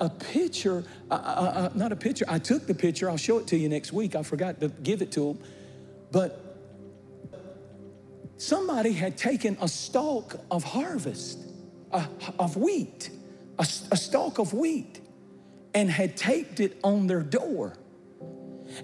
A 0.00 0.08
picture, 0.08 0.84
uh, 1.10 1.14
uh, 1.14 1.70
not 1.74 1.92
a 1.92 1.96
picture, 1.96 2.24
I 2.28 2.38
took 2.38 2.66
the 2.66 2.74
picture, 2.74 3.08
I'll 3.08 3.16
show 3.16 3.38
it 3.38 3.46
to 3.48 3.56
you 3.56 3.68
next 3.68 3.92
week. 3.92 4.14
I 4.14 4.22
forgot 4.22 4.60
to 4.60 4.68
give 4.68 5.02
it 5.02 5.12
to 5.12 5.30
him. 5.30 5.38
But 6.12 6.42
somebody 8.36 8.92
had 8.92 9.16
taken 9.16 9.56
a 9.60 9.68
stalk 9.68 10.36
of 10.50 10.64
harvest, 10.64 11.38
uh, 11.92 12.06
of 12.38 12.56
wheat, 12.56 13.10
a, 13.58 13.66
a 13.90 13.96
stalk 13.96 14.38
of 14.38 14.52
wheat, 14.52 15.00
and 15.74 15.90
had 15.90 16.16
taped 16.16 16.60
it 16.60 16.78
on 16.84 17.06
their 17.06 17.22
door. 17.22 17.74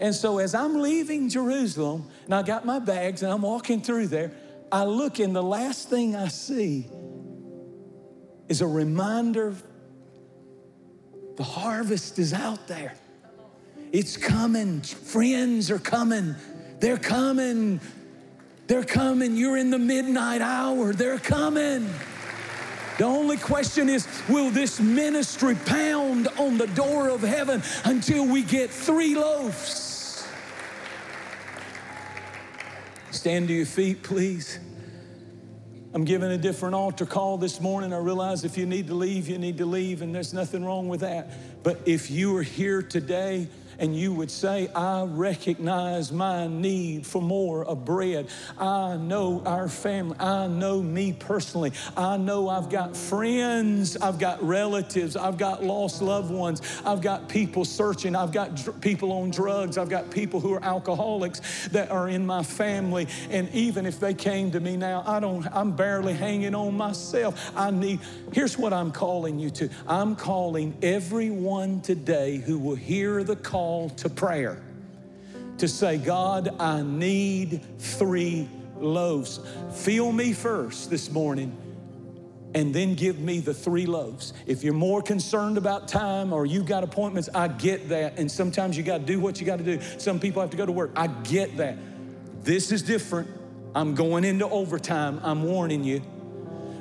And 0.01 0.15
so 0.15 0.39
as 0.39 0.55
I'm 0.55 0.81
leaving 0.81 1.29
Jerusalem, 1.29 2.09
and 2.25 2.35
I 2.35 2.43
got 2.43 2.65
my 2.65 2.79
bags 2.79 3.23
and 3.23 3.33
I'm 3.33 3.43
walking 3.43 3.83
through 3.83 4.09
there, 4.09 4.33
I 4.71 4.85
look 4.85 5.19
and 5.19 5.37
the 5.37 5.43
last 5.43 5.91
thing 5.91 6.17
I 6.17 6.29
see 6.29 6.87
is 8.49 8.61
a 8.61 8.67
reminder 8.67 9.55
the 11.37 11.43
harvest 11.43 12.19
is 12.19 12.33
out 12.33 12.69
there. 12.69 12.95
It's 13.93 14.17
coming. 14.17 14.81
Friends 14.81 15.71
are 15.71 15.79
coming. 15.79 16.35
They're 16.81 16.97
coming. 16.97 17.81
They're 18.67 18.85
coming. 18.85 19.37
You're 19.37 19.57
in 19.57 19.71
the 19.71 19.79
midnight 19.79 20.41
hour. 20.41 20.93
They're 20.93 21.19
coming. 21.19 21.89
The 22.99 23.05
only 23.05 23.37
question 23.37 23.89
is 23.89 24.07
will 24.29 24.51
this 24.51 24.81
ministry 24.81 25.55
pound 25.67 26.29
on 26.39 26.59
the 26.59 26.67
door 26.69 27.09
of 27.09 27.23
heaven 27.23 27.63
until 27.85 28.27
we 28.27 28.43
get 28.43 28.71
three 28.71 29.15
loaves? 29.15 30.27
Stand 33.11 33.49
to 33.49 33.55
your 33.55 33.67
feet, 33.67 34.03
please. 34.03 34.59
I'm 35.95 36.07
giving 36.07 36.31
a 36.31 36.39
different 36.39 36.75
altar 36.75 37.05
call 37.05 37.37
this 37.37 37.61
morning. 37.61 37.93
I 37.93 37.99
realize 37.99 38.45
if 38.45 38.57
you 38.57 38.65
need 38.65 38.87
to 38.87 38.95
leave, 38.95 39.29
you 39.29 39.37
need 39.37 39.59
to 39.59 39.67
leave, 39.67 40.01
and 40.01 40.15
there's 40.15 40.33
nothing 40.33 40.65
wrong 40.65 40.89
with 40.89 41.01
that. 41.01 41.31
But 41.63 41.81
if 41.85 42.11
you 42.11 42.35
are 42.39 42.43
here 42.43 42.81
today 42.81 43.49
and 43.83 43.97
you 43.97 44.13
would 44.15 44.31
say, 44.31 44.69
I 44.77 45.03
recognize 45.03 46.13
my 46.13 46.47
need 46.47 47.05
for 47.05 47.21
more 47.21 47.65
of 47.65 47.85
bread. 47.85 48.29
I 48.57 48.97
know 48.97 49.43
our 49.45 49.69
family. 49.69 50.17
I 50.21 50.47
know 50.47 50.81
me 50.81 51.13
personally. 51.13 51.73
I 51.97 52.17
know 52.17 52.49
I've 52.49 52.71
got 52.71 52.97
friends. 52.97 53.97
I've 53.97 54.21
got 54.21 54.41
relatives. 54.41 55.17
I've 55.17 55.37
got 55.37 55.65
lost 55.65 56.01
loved 56.01 56.31
ones. 56.31 56.63
I've 56.87 57.01
got 57.01 57.29
people 57.29 57.65
searching. 57.65 58.15
I've 58.15 58.31
got 58.31 58.55
dr- 58.55 58.81
people 58.81 59.11
on 59.11 59.33
drugs. 59.33 59.77
I've 59.77 59.91
got 59.91 60.13
people 60.13 60.39
who 60.39 60.55
are 60.55 60.63
alcoholics 60.63 61.67
that 61.73 61.91
are 61.91 62.09
in 62.09 62.25
my 62.25 62.45
family. 62.45 63.09
And 63.31 63.53
even 63.53 63.85
if 63.85 63.99
they 63.99 64.15
came 64.15 64.53
to 64.53 64.61
me 64.61 64.77
now, 64.77 65.03
I 65.05 65.19
don't, 65.19 65.45
I'm 65.51 65.73
barely 65.73 66.15
hanging 66.15 66.55
on 66.55 66.77
myself. 66.77 67.51
I 67.57 67.73
need, 67.73 67.99
here's 68.33 68.57
what 68.57 68.73
I'm 68.73 68.93
calling 68.93 69.41
you 69.41 69.51
to. 69.51 69.69
I'm 69.89 70.15
calling 70.15 70.77
everyone 70.83 71.81
today 71.81 72.37
who 72.37 72.61
will 72.61 72.77
hear 72.77 73.25
the 73.25 73.35
call 73.35 73.72
call 73.73 73.89
to 73.89 74.11
prayer 74.11 74.63
to 75.57 75.67
say, 75.67 75.97
God, 75.97 76.61
I 76.61 76.83
need 76.83 77.63
three 77.79 78.47
loaves. 78.77 79.41
Fill 79.73 80.13
me 80.13 80.35
first 80.35 80.91
this 80.91 81.11
morning 81.11 81.57
and 82.55 82.75
then 82.75 82.95
give 82.95 83.19
me 83.19 83.41
the 83.41 83.55
three 83.55 83.87
loaves. 83.87 84.35
If 84.45 84.63
you're 84.63 84.75
more 84.75 85.01
concerned 85.01 85.57
about 85.57 85.89
time 85.89 86.35
or 86.35 86.45
you've 86.45 86.67
got 86.67 86.85
appointments, 86.85 87.31
I 87.35 87.49
get 87.49 87.89
that. 87.89 88.19
And 88.19 88.31
sometimes 88.31 88.77
you 88.77 88.83
got 88.83 88.99
to 88.99 89.07
do 89.07 89.19
what 89.19 89.41
you 89.41 89.47
got 89.47 89.57
to 89.57 89.65
do. 89.65 89.81
Some 89.97 90.21
people 90.21 90.43
have 90.43 90.51
to 90.51 90.57
go 90.59 90.67
to 90.67 90.73
work. 90.73 90.91
I 90.95 91.07
get 91.07 91.57
that. 91.57 91.79
This 92.45 92.73
is 92.73 92.83
different. 92.83 93.31
I'm 93.75 93.95
going 93.95 94.25
into 94.25 94.47
overtime. 94.51 95.19
I'm 95.23 95.45
warning 95.45 95.83
you. 95.83 96.03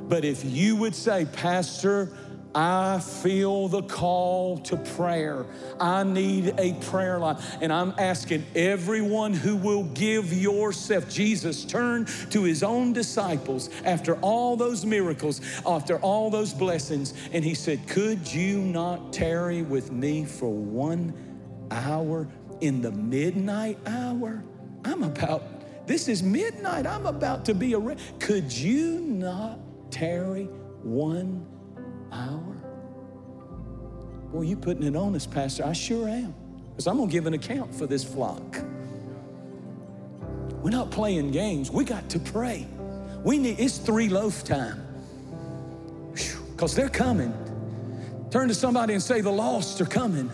But 0.09 0.25
if 0.25 0.43
you 0.43 0.75
would 0.75 0.95
say, 0.95 1.25
Pastor, 1.31 2.11
I 2.53 2.99
feel 2.99 3.69
the 3.69 3.83
call 3.83 4.57
to 4.59 4.75
prayer. 4.75 5.45
I 5.79 6.03
need 6.03 6.53
a 6.57 6.73
prayer 6.73 7.17
line. 7.17 7.41
And 7.61 7.71
I'm 7.71 7.93
asking 7.97 8.45
everyone 8.55 9.33
who 9.33 9.55
will 9.55 9.83
give 9.83 10.33
yourself. 10.33 11.09
Jesus 11.09 11.63
turned 11.63 12.07
to 12.31 12.43
his 12.43 12.61
own 12.61 12.91
disciples 12.91 13.69
after 13.85 14.15
all 14.15 14.57
those 14.57 14.85
miracles, 14.85 15.41
after 15.65 15.97
all 15.99 16.29
those 16.29 16.53
blessings, 16.53 17.13
and 17.31 17.43
he 17.43 17.53
said, 17.53 17.87
Could 17.87 18.31
you 18.31 18.59
not 18.59 19.13
tarry 19.13 19.61
with 19.61 19.91
me 19.91 20.25
for 20.25 20.51
one 20.51 21.13
hour 21.71 22.27
in 22.59 22.81
the 22.81 22.91
midnight 22.91 23.77
hour? 23.85 24.43
I'm 24.83 25.03
about, 25.03 25.87
this 25.87 26.07
is 26.07 26.21
midnight. 26.21 26.85
I'm 26.85 27.05
about 27.05 27.45
to 27.45 27.53
be 27.53 27.73
a. 27.73 27.95
Could 28.19 28.51
you 28.51 28.99
not 28.99 29.59
tarry 29.91 30.45
one 30.83 31.45
hour? 32.11 32.57
Boy, 34.31 34.41
you 34.41 34.55
putting 34.55 34.83
it 34.83 34.95
on 34.95 35.15
us, 35.15 35.25
Pastor. 35.25 35.65
I 35.65 35.73
sure 35.73 36.07
am. 36.07 36.33
Because 36.69 36.87
I'm 36.87 36.97
going 36.97 37.09
to 37.09 37.13
give 37.13 37.25
an 37.27 37.33
account 37.33 37.73
for 37.73 37.85
this 37.85 38.03
flock. 38.03 38.57
We're 40.61 40.69
not 40.69 40.91
playing 40.91 41.31
games. 41.31 41.71
We 41.71 41.83
got 41.83 42.09
to 42.09 42.19
pray. 42.19 42.67
We 43.23 43.37
need, 43.37 43.59
it's 43.59 43.77
three 43.77 44.09
loaf 44.09 44.43
time. 44.43 44.81
Because 46.51 46.75
they're 46.75 46.89
coming. 46.89 47.33
Turn 48.29 48.47
to 48.47 48.53
somebody 48.55 48.93
and 48.93 49.03
say, 49.03 49.21
The 49.21 49.31
lost 49.31 49.81
are 49.81 49.85
coming. 49.85 50.29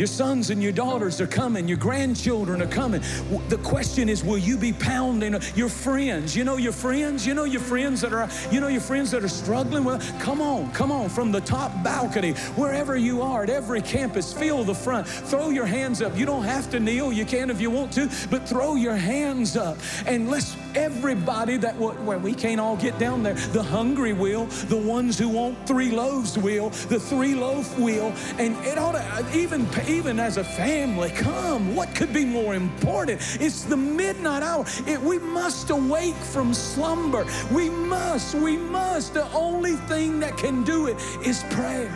Your 0.00 0.06
sons 0.06 0.48
and 0.48 0.62
your 0.62 0.72
daughters 0.72 1.20
are 1.20 1.26
coming. 1.26 1.68
Your 1.68 1.76
grandchildren 1.76 2.62
are 2.62 2.66
coming. 2.66 3.02
The 3.50 3.58
question 3.58 4.08
is, 4.08 4.24
will 4.24 4.38
you 4.38 4.56
be 4.56 4.72
pounding 4.72 5.34
uh, 5.34 5.42
your 5.54 5.68
friends? 5.68 6.34
You 6.34 6.42
know 6.42 6.56
your 6.56 6.72
friends? 6.72 7.26
You 7.26 7.34
know 7.34 7.44
your 7.44 7.60
friends 7.60 8.00
that 8.00 8.14
are, 8.14 8.26
you 8.50 8.60
know 8.60 8.68
your 8.68 8.80
friends 8.80 9.10
that 9.10 9.22
are 9.22 9.28
struggling? 9.28 9.84
Well, 9.84 10.00
come 10.18 10.40
on, 10.40 10.72
come 10.72 10.90
on. 10.90 11.10
From 11.10 11.32
the 11.32 11.42
top 11.42 11.84
balcony, 11.84 12.32
wherever 12.56 12.96
you 12.96 13.20
are, 13.20 13.42
at 13.42 13.50
every 13.50 13.82
campus, 13.82 14.32
feel 14.32 14.64
the 14.64 14.74
front. 14.74 15.06
Throw 15.06 15.50
your 15.50 15.66
hands 15.66 16.00
up. 16.00 16.16
You 16.16 16.24
don't 16.24 16.44
have 16.44 16.70
to 16.70 16.80
kneel. 16.80 17.12
You 17.12 17.26
can 17.26 17.50
if 17.50 17.60
you 17.60 17.70
want 17.70 17.92
to, 17.92 18.08
but 18.30 18.48
throw 18.48 18.76
your 18.76 18.96
hands 18.96 19.54
up. 19.54 19.76
And 20.06 20.30
let's, 20.30 20.56
everybody 20.74 21.58
that, 21.58 21.76
well, 21.76 22.18
we 22.20 22.32
can't 22.32 22.58
all 22.58 22.76
get 22.76 22.98
down 22.98 23.22
there. 23.22 23.34
The 23.34 23.62
hungry 23.62 24.14
will. 24.14 24.46
The 24.46 24.78
ones 24.78 25.18
who 25.18 25.28
want 25.28 25.66
three 25.66 25.90
loaves 25.90 26.38
will. 26.38 26.70
The 26.70 26.98
three 26.98 27.34
loaf 27.34 27.78
will. 27.78 28.14
And 28.38 28.56
it 28.64 28.78
ought 28.78 28.92
to, 28.92 29.02
uh, 29.02 29.30
even 29.34 29.66
even 29.90 30.20
as 30.20 30.36
a 30.36 30.44
family, 30.44 31.10
come. 31.10 31.74
What 31.74 31.94
could 31.94 32.12
be 32.12 32.24
more 32.24 32.54
important? 32.54 33.20
It's 33.40 33.64
the 33.64 33.76
midnight 33.76 34.42
hour. 34.42 34.64
It, 34.86 35.00
we 35.00 35.18
must 35.18 35.70
awake 35.70 36.14
from 36.14 36.54
slumber. 36.54 37.26
We 37.52 37.68
must, 37.68 38.34
we 38.34 38.56
must. 38.56 39.14
The 39.14 39.30
only 39.32 39.76
thing 39.76 40.20
that 40.20 40.36
can 40.36 40.64
do 40.64 40.86
it 40.86 40.96
is 41.24 41.44
prayer. 41.50 41.92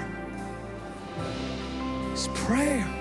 It's 2.13 2.29
prayer. 2.35 2.94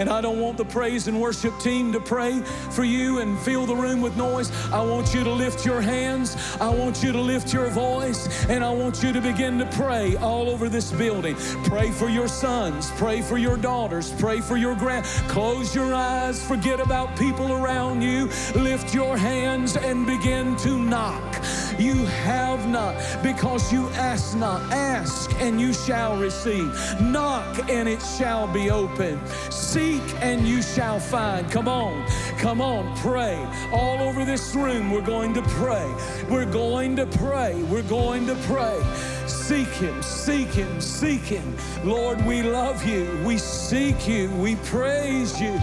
And 0.00 0.08
I 0.08 0.22
don't 0.22 0.40
want 0.40 0.56
the 0.56 0.64
praise 0.64 1.08
and 1.08 1.20
worship 1.20 1.58
team 1.60 1.92
to 1.92 2.00
pray 2.00 2.40
for 2.70 2.84
you 2.84 3.18
and 3.18 3.38
fill 3.40 3.66
the 3.66 3.76
room 3.76 4.00
with 4.00 4.16
noise. 4.16 4.50
I 4.72 4.82
want 4.82 5.12
you 5.12 5.22
to 5.22 5.30
lift 5.30 5.66
your 5.66 5.82
hands. 5.82 6.38
I 6.58 6.70
want 6.70 7.02
you 7.02 7.12
to 7.12 7.20
lift 7.20 7.52
your 7.52 7.68
voice. 7.68 8.46
And 8.46 8.64
I 8.64 8.70
want 8.70 9.02
you 9.02 9.12
to 9.12 9.20
begin 9.20 9.58
to 9.58 9.66
pray 9.66 10.16
all 10.16 10.48
over 10.48 10.70
this 10.70 10.90
building. 10.90 11.36
Pray 11.64 11.90
for 11.90 12.08
your 12.08 12.28
sons. 12.28 12.90
Pray 12.92 13.20
for 13.20 13.36
your 13.36 13.58
daughters. 13.58 14.10
Pray 14.12 14.40
for 14.40 14.56
your 14.56 14.74
grand. 14.74 15.04
Close 15.28 15.74
your 15.74 15.92
eyes. 15.94 16.42
Forget 16.42 16.80
about 16.80 17.14
people 17.18 17.52
around 17.52 18.00
you. 18.00 18.30
Lift 18.54 18.94
your 18.94 19.18
hands 19.18 19.76
and 19.76 20.06
begin 20.06 20.56
to 20.56 20.78
knock. 20.78 21.44
You 21.78 21.94
have 22.24 22.66
not 22.68 22.94
because 23.22 23.70
you 23.70 23.88
ask 23.90 24.34
not. 24.36 24.62
Ask 24.72 25.30
and 25.40 25.60
you 25.60 25.74
shall 25.74 26.18
receive. 26.18 26.72
Knock 27.02 27.68
and 27.70 27.86
it 27.86 28.00
shall 28.00 28.46
be 28.46 28.70
open. 28.70 29.20
See 29.50 29.89
Seek 29.90 30.22
and 30.22 30.46
you 30.46 30.62
shall 30.62 31.00
find. 31.00 31.50
Come 31.50 31.66
on, 31.66 32.06
come 32.38 32.60
on, 32.60 32.96
pray. 32.98 33.36
All 33.72 33.98
over 33.98 34.24
this 34.24 34.54
room, 34.54 34.92
we're 34.92 35.00
going 35.00 35.34
to 35.34 35.42
pray. 35.42 35.92
We're 36.30 36.44
going 36.44 36.94
to 36.94 37.06
pray. 37.06 37.60
We're 37.64 37.82
going 37.82 38.24
to 38.28 38.36
pray. 38.46 38.80
Seek 39.26 39.66
Him, 39.66 40.00
seek 40.00 40.46
Him, 40.50 40.80
seek 40.80 41.22
Him. 41.22 41.56
Lord, 41.82 42.24
we 42.24 42.40
love 42.40 42.86
you. 42.86 43.20
We 43.24 43.36
seek 43.36 44.06
you. 44.06 44.30
We 44.36 44.54
praise 44.54 45.40
you. 45.40 45.58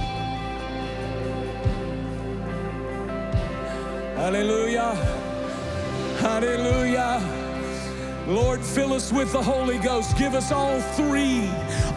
Hallelujah. 4.17 4.93
Hallelujah. 6.19 7.37
Lord, 8.27 8.59
fill 8.59 8.91
us 8.91 9.13
with 9.13 9.31
the 9.31 9.41
Holy 9.41 9.77
Ghost. 9.77 10.17
Give 10.17 10.35
us 10.35 10.51
all 10.51 10.81
three, 10.81 11.49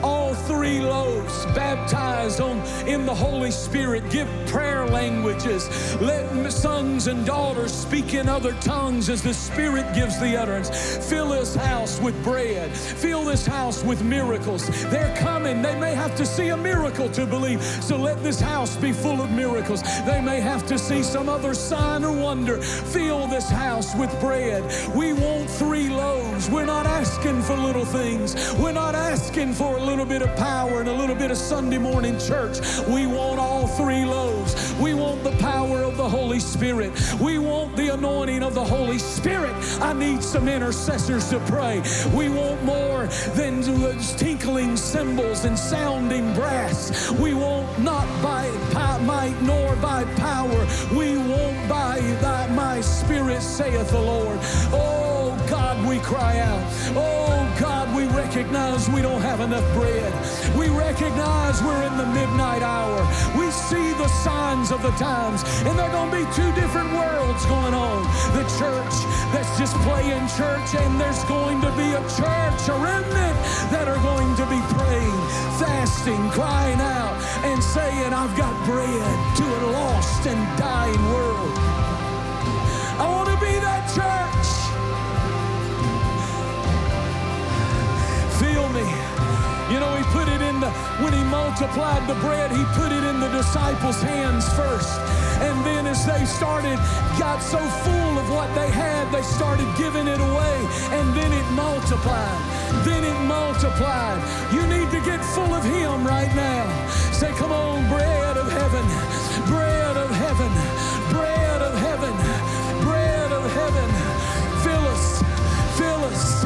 all 0.02 0.34
three 0.34 0.80
loaves, 0.80 1.46
baptized 1.46 2.40
on, 2.40 2.58
in 2.86 3.06
the 3.06 3.14
Holy 3.14 3.50
Spirit. 3.50 4.08
Give 4.10 4.28
prayer 4.46 4.86
languages. 4.86 5.68
Let 6.00 6.30
sons 6.50 7.06
and 7.06 7.24
daughters 7.24 7.72
speak 7.72 8.14
in 8.14 8.28
other 8.28 8.52
tongues 8.60 9.08
as 9.08 9.22
the 9.22 9.32
Spirit 9.32 9.94
gives 9.94 10.18
the 10.18 10.36
utterance. 10.36 10.68
Fill 11.08 11.28
this 11.28 11.54
house 11.54 12.00
with 12.00 12.20
bread. 12.24 12.70
Fill 12.76 13.24
this 13.24 13.46
house 13.46 13.82
with 13.84 14.02
miracles. 14.02 14.68
They're 14.90 15.14
coming. 15.16 15.62
They 15.62 15.78
may 15.78 15.94
have 15.94 16.14
to 16.16 16.26
see 16.26 16.48
a 16.48 16.56
miracle 16.56 17.08
to 17.10 17.26
believe. 17.26 17.62
So 17.62 17.96
let 17.96 18.22
this 18.22 18.40
house 18.40 18.76
be 18.76 18.92
full 18.92 19.20
of 19.22 19.30
miracles. 19.30 19.82
They 20.04 20.20
may 20.20 20.40
have 20.40 20.66
to 20.66 20.78
see 20.78 21.02
some 21.02 21.28
other 21.28 21.54
sign 21.54 22.04
or 22.04 22.12
wonder. 22.12 22.60
Fill 22.60 23.26
this 23.28 23.48
house 23.48 23.94
with 23.94 24.10
bread. 24.20 24.62
We 24.94 25.12
want 25.12 25.48
three 25.48 25.88
loaves. 25.88 26.50
We're 26.50 26.66
not 26.66 26.86
asking 26.86 27.42
for 27.42 27.56
little 27.56 27.84
things. 27.84 28.34
We're 28.54 28.72
not 28.72 28.94
asking 28.94 29.54
for 29.54 29.76
a 29.76 29.82
little 29.90 30.06
bit 30.06 30.22
of 30.22 30.34
power 30.36 30.78
and 30.78 30.88
a 30.88 30.92
little 30.92 31.16
bit 31.16 31.32
of 31.32 31.36
Sunday 31.36 31.76
morning 31.76 32.16
church. 32.18 32.58
We 32.86 33.06
want 33.06 33.40
all 33.40 33.66
three 33.66 34.04
loaves. 34.04 34.72
We 34.80 34.94
want 34.94 35.24
the 35.24 35.32
power 35.38 35.82
of 35.82 35.96
the 35.96 36.08
Holy 36.08 36.38
Spirit. 36.38 36.92
We 37.20 37.38
want 37.38 37.76
the 37.76 37.88
anointing 37.94 38.44
of 38.44 38.54
the 38.54 38.64
Holy 38.64 38.98
Spirit. 38.98 39.52
I 39.80 39.92
need 39.92 40.22
some 40.22 40.48
intercessors 40.48 41.28
to 41.30 41.40
pray. 41.40 41.82
We 42.14 42.28
want 42.28 42.62
more 42.62 43.06
than 43.34 43.62
tinkling 44.16 44.76
cymbals 44.76 45.44
and 45.44 45.58
sounding 45.58 46.34
brass. 46.34 47.10
We 47.10 47.34
want 47.34 47.66
not 47.80 48.06
by 48.22 48.48
might 49.02 49.40
nor 49.42 49.74
by 49.76 50.04
power. 50.16 50.66
We 50.92 51.16
want 51.16 51.68
by 51.68 52.00
thy, 52.20 52.48
my 52.54 52.80
spirit, 52.80 53.42
saith 53.42 53.90
the 53.90 54.00
Lord. 54.00 54.38
Oh, 54.72 55.36
God, 55.48 55.86
we 55.86 55.98
cry 56.00 56.38
out. 56.38 56.64
Oh, 56.96 57.19
recognize 58.40 58.88
we 58.88 59.02
don't 59.02 59.20
have 59.20 59.40
enough 59.40 59.66
bread. 59.74 60.10
We 60.56 60.70
recognize 60.70 61.62
we're 61.62 61.82
in 61.84 61.98
the 61.98 62.06
midnight 62.06 62.62
hour. 62.62 62.96
We 63.36 63.50
see 63.50 63.92
the 64.00 64.08
signs 64.08 64.72
of 64.72 64.80
the 64.80 64.92
times, 64.92 65.44
and 65.68 65.78
there 65.78 65.84
are 65.84 65.92
going 65.92 66.10
to 66.10 66.16
be 66.24 66.24
two 66.32 66.50
different 66.56 66.90
worlds 66.94 67.44
going 67.44 67.74
on. 67.74 68.00
The 68.32 68.44
church 68.56 68.96
that's 69.36 69.52
just 69.58 69.76
playing 69.84 70.24
church, 70.40 70.72
and 70.72 70.98
there's 70.98 71.22
going 71.24 71.60
to 71.60 71.70
be 71.76 71.92
a 71.92 72.00
church, 72.16 72.60
a 72.72 72.76
remnant, 72.80 73.36
that 73.68 73.88
are 73.88 74.00
going 74.00 74.32
to 74.36 74.46
be 74.48 74.60
praying, 74.72 75.20
fasting, 75.60 76.30
crying 76.30 76.80
out, 76.80 77.20
and 77.44 77.62
saying, 77.62 78.14
I've 78.14 78.34
got 78.38 78.56
bread 78.64 79.36
to 79.36 79.44
a 79.44 79.60
lost 79.76 80.26
and 80.26 80.40
dying 80.58 81.04
world. 81.12 81.59
Know, 89.80 89.96
he 89.96 90.04
put 90.12 90.28
it 90.28 90.42
in 90.42 90.60
the, 90.60 90.68
when 91.00 91.14
he 91.14 91.24
multiplied 91.24 92.06
the 92.06 92.14
bread, 92.20 92.52
he 92.52 92.62
put 92.76 92.92
it 92.92 93.02
in 93.02 93.18
the 93.18 93.30
disciples' 93.30 94.02
hands 94.02 94.46
first. 94.52 95.00
And 95.40 95.56
then 95.64 95.86
as 95.86 96.04
they 96.04 96.26
started, 96.26 96.76
got 97.18 97.40
so 97.40 97.56
full 97.56 98.18
of 98.18 98.28
what 98.28 98.54
they 98.54 98.68
had, 98.68 99.10
they 99.10 99.22
started 99.22 99.66
giving 99.78 100.06
it 100.06 100.20
away. 100.20 100.56
And 100.92 101.16
then 101.16 101.32
it 101.32 101.46
multiplied. 101.52 102.40
Then 102.84 103.04
it 103.04 103.18
multiplied. 103.24 104.20
You 104.52 104.60
need 104.68 104.90
to 104.90 105.00
get 105.00 105.24
full 105.32 105.54
of 105.54 105.64
him 105.64 106.06
right 106.06 106.32
now. 106.36 106.68
Say, 107.16 107.32
come 107.40 107.50
on, 107.50 107.88
bread 107.88 108.36
of 108.36 108.52
heaven, 108.52 108.84
bread 109.48 109.96
of 109.96 110.10
heaven, 110.10 110.52
bread 111.08 111.62
of 111.62 111.74
heaven, 111.80 112.12
bread 112.84 113.32
of 113.32 113.44
heaven. 113.50 113.88
Fill 114.60 114.84
us, 114.92 115.22
fill 115.78 116.04
us 116.04 116.44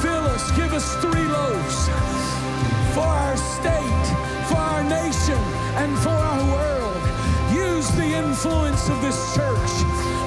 fill 0.00 0.24
us, 0.32 0.50
give 0.52 0.72
us 0.72 0.96
three 0.96 1.28
loaves 1.28 2.19
for 3.00 3.08
our 3.08 3.36
state, 3.56 4.06
for 4.48 4.60
our 4.60 4.84
nation, 4.84 5.40
and 5.80 5.90
for 6.04 6.16
our 6.30 6.44
world. 6.52 7.00
Use 7.50 7.88
the 7.96 8.10
influence 8.24 8.90
of 8.92 9.00
this 9.00 9.18
church. 9.34 9.72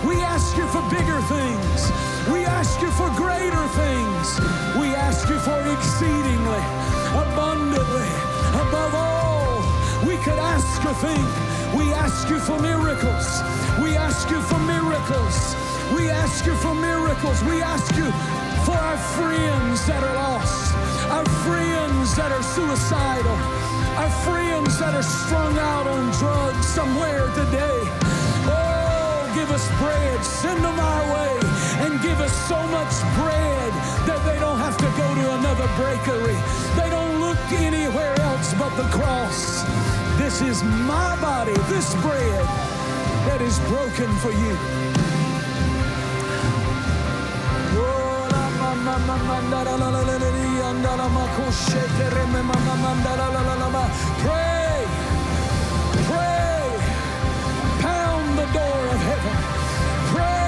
We 0.09 0.15
ask 0.33 0.57
you 0.57 0.65
for 0.73 0.81
bigger 0.89 1.21
things. 1.35 1.79
We 2.33 2.39
ask 2.57 2.81
you 2.81 2.89
for 2.99 3.09
greater 3.13 3.65
things. 3.81 4.25
We 4.81 4.87
ask 5.07 5.29
you 5.29 5.37
for 5.47 5.59
exceedingly, 5.75 6.63
abundantly, 7.25 8.11
above 8.65 8.93
all 9.05 9.53
we 10.09 10.17
could 10.25 10.39
ask 10.55 10.83
or 10.89 10.95
think. 11.05 11.29
We 11.77 11.85
ask 11.93 12.27
you 12.29 12.39
for 12.39 12.57
miracles. 12.59 13.27
We 13.83 13.95
ask 13.95 14.29
you 14.31 14.41
for 14.41 14.59
miracles. 14.75 15.37
We 15.93 16.09
ask 16.09 16.45
you 16.47 16.55
for 16.55 16.73
miracles. 16.73 17.37
We 17.43 17.61
ask 17.61 17.95
you 17.95 18.09
for 18.65 18.77
our 18.89 18.97
friends 19.15 19.85
that 19.87 20.01
are 20.03 20.15
lost, 20.15 20.72
our 21.13 21.25
friends 21.45 22.15
that 22.15 22.31
are 22.31 22.41
suicidal, 22.41 23.37
our 24.01 24.09
friends 24.25 24.79
that 24.79 24.95
are 24.95 25.03
strung 25.03 25.55
out 25.59 25.85
on 25.85 26.09
drugs 26.17 26.65
somewhere 26.65 27.27
today. 27.37 27.79
Oh, 28.49 29.31
give 29.35 29.51
us 29.51 29.65
bread. 29.77 30.17
Send 30.25 30.63
them 30.65 30.79
our 30.79 31.03
way 31.13 31.33
and 31.85 32.01
give 32.01 32.19
us 32.19 32.33
so 32.49 32.57
much 32.77 32.93
bread 33.21 33.71
that 34.09 34.21
they 34.25 34.39
don't 34.39 34.57
have 34.57 34.77
to 34.77 34.89
go 35.01 35.07
to 35.21 35.25
another 35.37 35.69
bakery. 35.77 36.39
They 36.79 36.89
don't 36.89 37.21
look 37.21 37.43
anywhere 37.51 38.19
else 38.21 38.53
but 38.55 38.73
the 38.75 38.89
cross. 38.97 39.61
This 40.17 40.41
is 40.41 40.63
my 40.63 41.15
body, 41.21 41.53
this 41.69 41.93
bread 42.01 42.45
that 43.27 43.39
is 43.39 43.59
broken 43.69 44.09
for 44.17 44.31
you. 44.31 44.57
Pray. 54.23 54.85
Pray. 56.07 56.65
Pound 57.81 58.37
the 58.37 58.47
door 58.57 58.81
of 58.93 58.99
heaven. 59.09 59.35
Pray. 60.13 60.43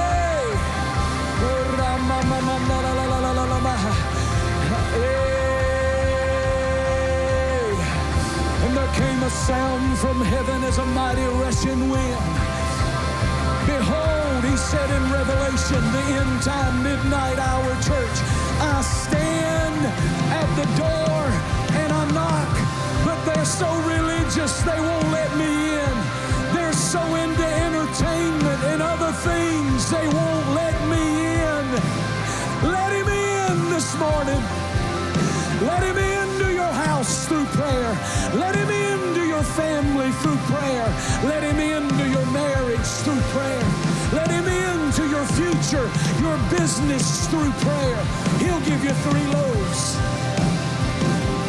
And 8.65 8.77
they're 8.77 9.29
sound 9.29 9.97
from 9.97 10.21
heaven 10.21 10.63
as 10.63 10.77
a 10.77 10.85
mighty 10.85 11.25
rushing 11.41 11.89
wind. 11.89 12.25
Behold, 13.65 14.43
he 14.43 14.55
said 14.57 14.89
in 14.91 15.03
Revelation, 15.11 15.81
the 15.91 16.05
end 16.21 16.41
time 16.41 16.83
midnight 16.83 17.39
hour 17.39 17.71
church, 17.81 18.17
I 18.61 18.81
at 20.41 20.49
the 20.59 20.67
door 20.75 21.19
and 21.81 21.89
I 21.91 22.03
knock, 22.17 22.51
but 23.07 23.17
they're 23.27 23.51
so 23.61 23.69
religious 23.95 24.53
they 24.63 24.79
won't 24.79 25.09
let 25.19 25.31
me 25.38 25.51
in. 25.83 25.95
They're 26.55 26.79
so 26.93 27.01
into 27.15 27.45
entertainment 27.67 28.59
and 28.71 28.81
other 28.81 29.11
things 29.29 29.89
they 29.89 30.07
won't 30.17 30.47
let 30.61 30.75
me 30.91 31.05
in. 31.53 31.65
Let 32.75 32.91
him 32.97 33.07
in 33.07 33.69
this 33.69 33.89
morning. 33.97 34.41
Let 35.69 35.81
him 35.83 35.97
into 35.97 36.53
your 36.53 36.73
house 36.88 37.27
through 37.27 37.45
prayer. 37.59 37.91
Let 38.43 38.55
him 38.55 38.69
into 38.69 39.25
your 39.25 39.43
family 39.43 40.11
through 40.21 40.39
prayer. 40.51 40.88
Let 41.31 41.43
him 41.43 41.59
into 41.59 41.84
future, 45.36 45.91
your 46.23 46.38
business 46.49 47.27
through 47.27 47.51
prayer. 47.59 48.01
He'll 48.39 48.63
give 48.63 48.83
you 48.83 48.93
three 49.05 49.27
loaves. 49.27 49.99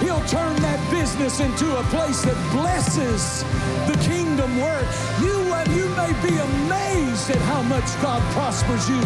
He'll 0.02 0.24
turn 0.26 0.54
that 0.62 0.80
business 0.90 1.40
into 1.40 1.66
a 1.78 1.82
place 1.94 2.22
that 2.22 2.36
blesses 2.50 3.42
the 3.86 3.96
kingdom 4.02 4.58
work. 4.58 4.86
You, 5.22 5.46
you 5.70 5.88
may 5.94 6.12
be 6.22 6.34
amazed 6.34 7.30
at 7.30 7.40
how 7.46 7.62
much 7.62 7.86
God 8.02 8.22
prospers 8.34 8.88
you 8.88 9.00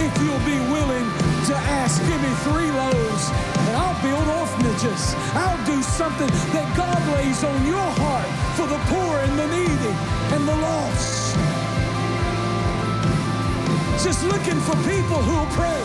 if 0.00 0.12
you'll 0.20 0.46
be 0.46 0.60
willing 0.72 1.06
to 1.48 1.54
ask, 1.80 2.00
give 2.08 2.20
me 2.20 2.32
three 2.44 2.70
loaves 2.70 3.24
and 3.68 3.76
I'll 3.76 4.00
build 4.02 4.26
orphanages. 4.28 5.14
I'll 5.34 5.64
do 5.66 5.82
something 5.82 6.28
that 6.52 6.66
God 6.76 7.00
lays 7.16 7.42
on 7.44 7.66
your 7.66 7.88
heart 8.00 8.28
for 8.56 8.66
the 8.66 8.80
poor 8.92 9.18
and 9.24 9.38
the 9.38 9.48
needy 9.48 9.94
and 10.34 10.48
the 10.48 10.56
lost. 10.56 11.25
Just 14.06 14.22
looking 14.22 14.60
for 14.60 14.76
people 14.86 15.18
who'll 15.18 15.50
pray. 15.50 15.82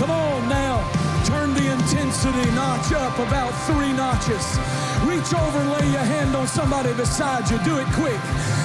Come 0.00 0.10
on 0.10 0.48
now. 0.48 0.82
Turn 1.26 1.54
the 1.54 1.70
intensity 1.70 2.50
notch 2.56 2.90
up 2.90 3.16
about 3.20 3.54
three 3.70 3.92
notches. 3.92 4.58
Reach 5.06 5.32
over 5.32 5.60
and 5.60 5.70
lay 5.78 5.92
your 5.92 6.02
hand 6.02 6.34
on 6.34 6.48
somebody 6.48 6.92
beside 6.94 7.48
you. 7.48 7.62
Do 7.62 7.78
it 7.78 7.86
quick. 7.94 8.18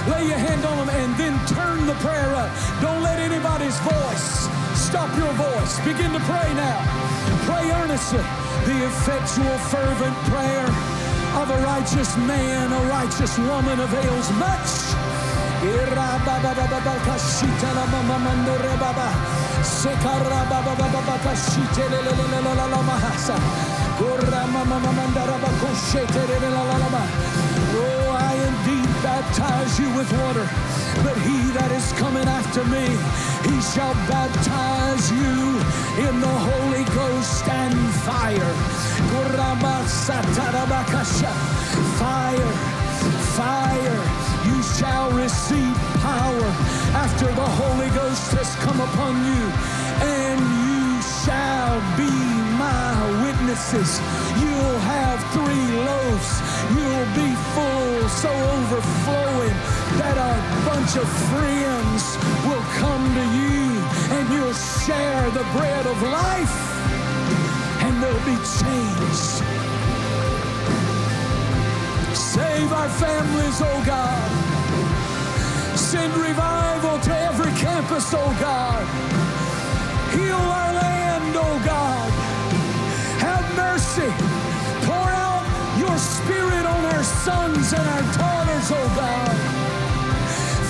Lay 0.10 0.26
your 0.26 0.42
hand 0.42 0.66
on 0.66 0.78
them 0.78 0.90
and 0.90 1.16
then 1.16 1.38
turn 1.46 1.86
the 1.86 1.94
prayer 2.02 2.34
up. 2.34 2.50
Don't 2.82 3.04
let 3.04 3.20
anybody's 3.20 3.78
voice 3.82 4.50
stop 4.94 5.16
your 5.18 5.32
voice. 5.34 5.80
Begin 5.86 6.12
to 6.12 6.20
pray 6.22 6.54
now. 6.56 7.13
Pray 7.48 7.72
earnestly. 7.72 8.24
The 8.66 8.78
effectual, 8.88 9.58
fervent 9.72 10.18
prayer 10.32 10.68
of 11.42 11.50
a 11.50 11.60
righteous 11.66 12.16
man, 12.18 12.72
a 12.72 12.82
righteous 12.90 13.38
woman 13.38 13.80
avails 13.80 14.30
much. 14.40 14.70
Oh, 27.80 28.10
I 28.20 28.34
indeed 28.50 28.90
baptize 29.02 29.80
you 29.80 29.90
with 29.96 30.12
water, 30.20 30.48
but 31.04 31.16
he 31.28 31.52
that 31.52 31.72
is 31.72 31.92
coming 31.94 32.28
after 32.28 32.64
me, 32.66 32.88
he 33.50 33.58
shall 33.62 33.94
baptize 34.08 35.12
you 35.12 35.60
in 36.08 36.20
the 36.20 36.36
Holy 36.50 36.86
Ghost 36.96 37.48
and 37.48 37.76
fire. 38.08 38.54
Fire, 42.00 42.52
fire 43.36 44.00
you 44.48 44.64
shall 44.64 45.12
receive 45.12 45.76
power 46.02 46.48
after 47.04 47.28
the 47.28 47.50
Holy 47.62 47.90
Ghost 47.90 48.32
has 48.34 48.56
come 48.64 48.80
upon 48.80 49.14
you, 49.26 49.44
and 50.08 50.40
you 50.66 51.02
shall 51.24 51.80
be 51.98 52.33
my 52.64 53.24
witnesses. 53.26 54.00
You'll 54.42 54.80
have 54.96 55.20
three 55.36 55.68
loaves. 55.90 56.32
You'll 56.76 57.12
be 57.22 57.30
full, 57.54 57.98
so 58.24 58.32
overflowing 58.58 59.56
that 60.02 60.18
a 60.32 60.34
bunch 60.70 60.94
of 61.04 61.08
friends 61.32 62.02
will 62.48 62.66
come 62.82 63.04
to 63.20 63.26
you, 63.40 63.64
and 64.16 64.24
you'll 64.34 64.60
share 64.86 65.26
the 65.40 65.46
bread 65.56 65.86
of 65.94 65.98
life, 66.24 66.56
and 67.84 67.94
they'll 68.02 68.26
be 68.34 68.40
changed. 68.60 69.36
Save 72.34 72.70
our 72.82 72.92
families, 73.04 73.58
oh 73.62 73.80
God. 73.86 74.30
Send 75.78 76.14
revival 76.16 77.00
to 77.08 77.14
every 77.30 77.54
campus, 77.66 78.08
oh 78.14 78.32
God. 78.40 78.86
Heal 80.16 80.46
our 80.62 80.74
land, 80.82 81.36
oh 81.36 81.58
God. 81.66 82.13
Mercy. 83.56 84.10
Pour 84.86 85.10
out 85.10 85.46
your 85.78 85.98
spirit 85.98 86.66
on 86.66 86.86
our 86.86 87.04
sons 87.04 87.74
and 87.74 87.86
our 87.96 88.06
daughters, 88.18 88.68
oh 88.72 88.88
God. 88.96 89.36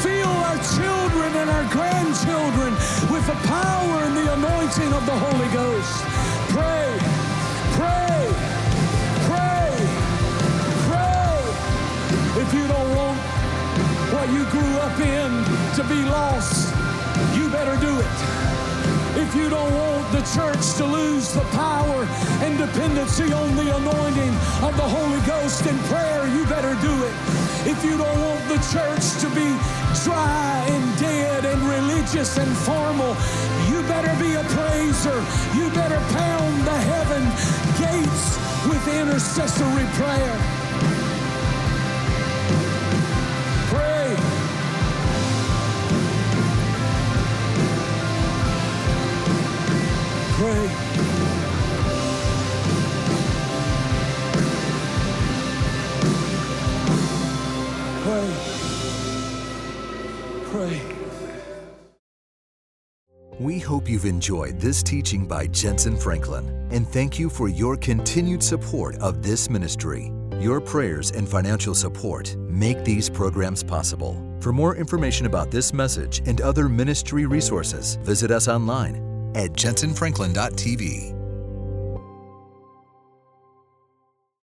Fill 0.04 0.36
our 0.50 0.60
children 0.76 1.32
and 1.42 1.50
our 1.50 1.66
grandchildren 1.72 2.74
with 3.12 3.26
the 3.28 3.40
power 3.48 4.04
and 4.04 4.16
the 4.18 4.34
anointing 4.34 4.92
of 4.94 5.06
the 5.06 5.18
Holy 5.26 5.50
Ghost. 5.54 5.96
Pray, 6.52 6.98
pray, 7.80 8.22
pray, 9.28 9.72
pray. 10.88 11.40
If 12.42 12.54
you 12.54 12.68
don't 12.68 12.96
want 12.96 13.18
what 14.14 14.30
you 14.30 14.44
grew 14.52 14.74
up 14.80 15.00
in 15.00 15.32
to 15.76 15.84
be 15.88 16.04
lost, 16.04 16.74
you 17.36 17.50
better 17.50 17.76
do 17.80 18.00
it. 18.00 18.43
If 19.34 19.40
you 19.40 19.50
don't 19.50 19.74
want 19.74 20.12
the 20.12 20.22
church 20.38 20.76
to 20.78 20.86
lose 20.86 21.34
the 21.34 21.42
power 21.58 22.06
and 22.46 22.56
dependency 22.56 23.34
on 23.34 23.56
the 23.56 23.76
anointing 23.76 24.30
of 24.62 24.78
the 24.78 24.86
Holy 24.86 25.20
Ghost 25.26 25.66
in 25.66 25.76
prayer, 25.90 26.28
you 26.28 26.46
better 26.46 26.78
do 26.86 26.94
it. 27.02 27.16
If 27.66 27.84
you 27.84 27.98
don't 27.98 28.22
want 28.22 28.48
the 28.48 28.62
church 28.70 29.02
to 29.26 29.28
be 29.34 29.50
dry 30.06 30.64
and 30.70 31.00
dead 31.00 31.46
and 31.46 31.60
religious 31.64 32.38
and 32.38 32.56
formal, 32.58 33.18
you 33.74 33.82
better 33.90 34.14
be 34.22 34.36
a 34.36 34.44
praiser. 34.54 35.18
You 35.58 35.68
better 35.72 35.98
pound 36.14 36.62
the 36.70 36.78
heaven 36.94 37.24
gates 37.82 38.38
with 38.70 38.88
intercessory 38.88 39.90
prayer. 39.98 40.63
Pray. 50.44 50.70
Pray. 58.02 58.34
Pray. 60.52 60.82
We 63.40 63.60
hope 63.60 63.90
you've 63.90 64.04
enjoyed 64.04 64.60
this 64.60 64.84
teaching 64.84 65.26
by 65.26 65.48
Jentezen 65.48 65.98
Franklin 65.98 66.68
and 66.72 66.86
thank 66.90 67.18
you 67.18 67.30
for 67.30 67.48
your 67.48 67.78
continued 67.78 68.44
support 68.44 68.98
of 68.98 69.24
this 69.24 69.50
ministry. 69.50 70.12
Your 70.42 70.60
prayers 70.60 71.12
and 71.12 71.26
financial 71.26 71.74
support 71.74 72.36
make 72.36 72.84
these 72.84 73.10
programs 73.10 73.64
possible. 73.64 74.22
For 74.42 74.52
more 74.52 74.76
information 74.76 75.26
about 75.26 75.52
this 75.52 75.72
message 75.72 76.22
and 76.26 76.42
other 76.42 76.68
ministry 76.68 77.26
resources, 77.26 77.96
visit 78.04 78.30
us 78.30 78.50
online 78.50 79.13
at 79.36 79.52
jentezenfranklin.tv. 79.54 81.13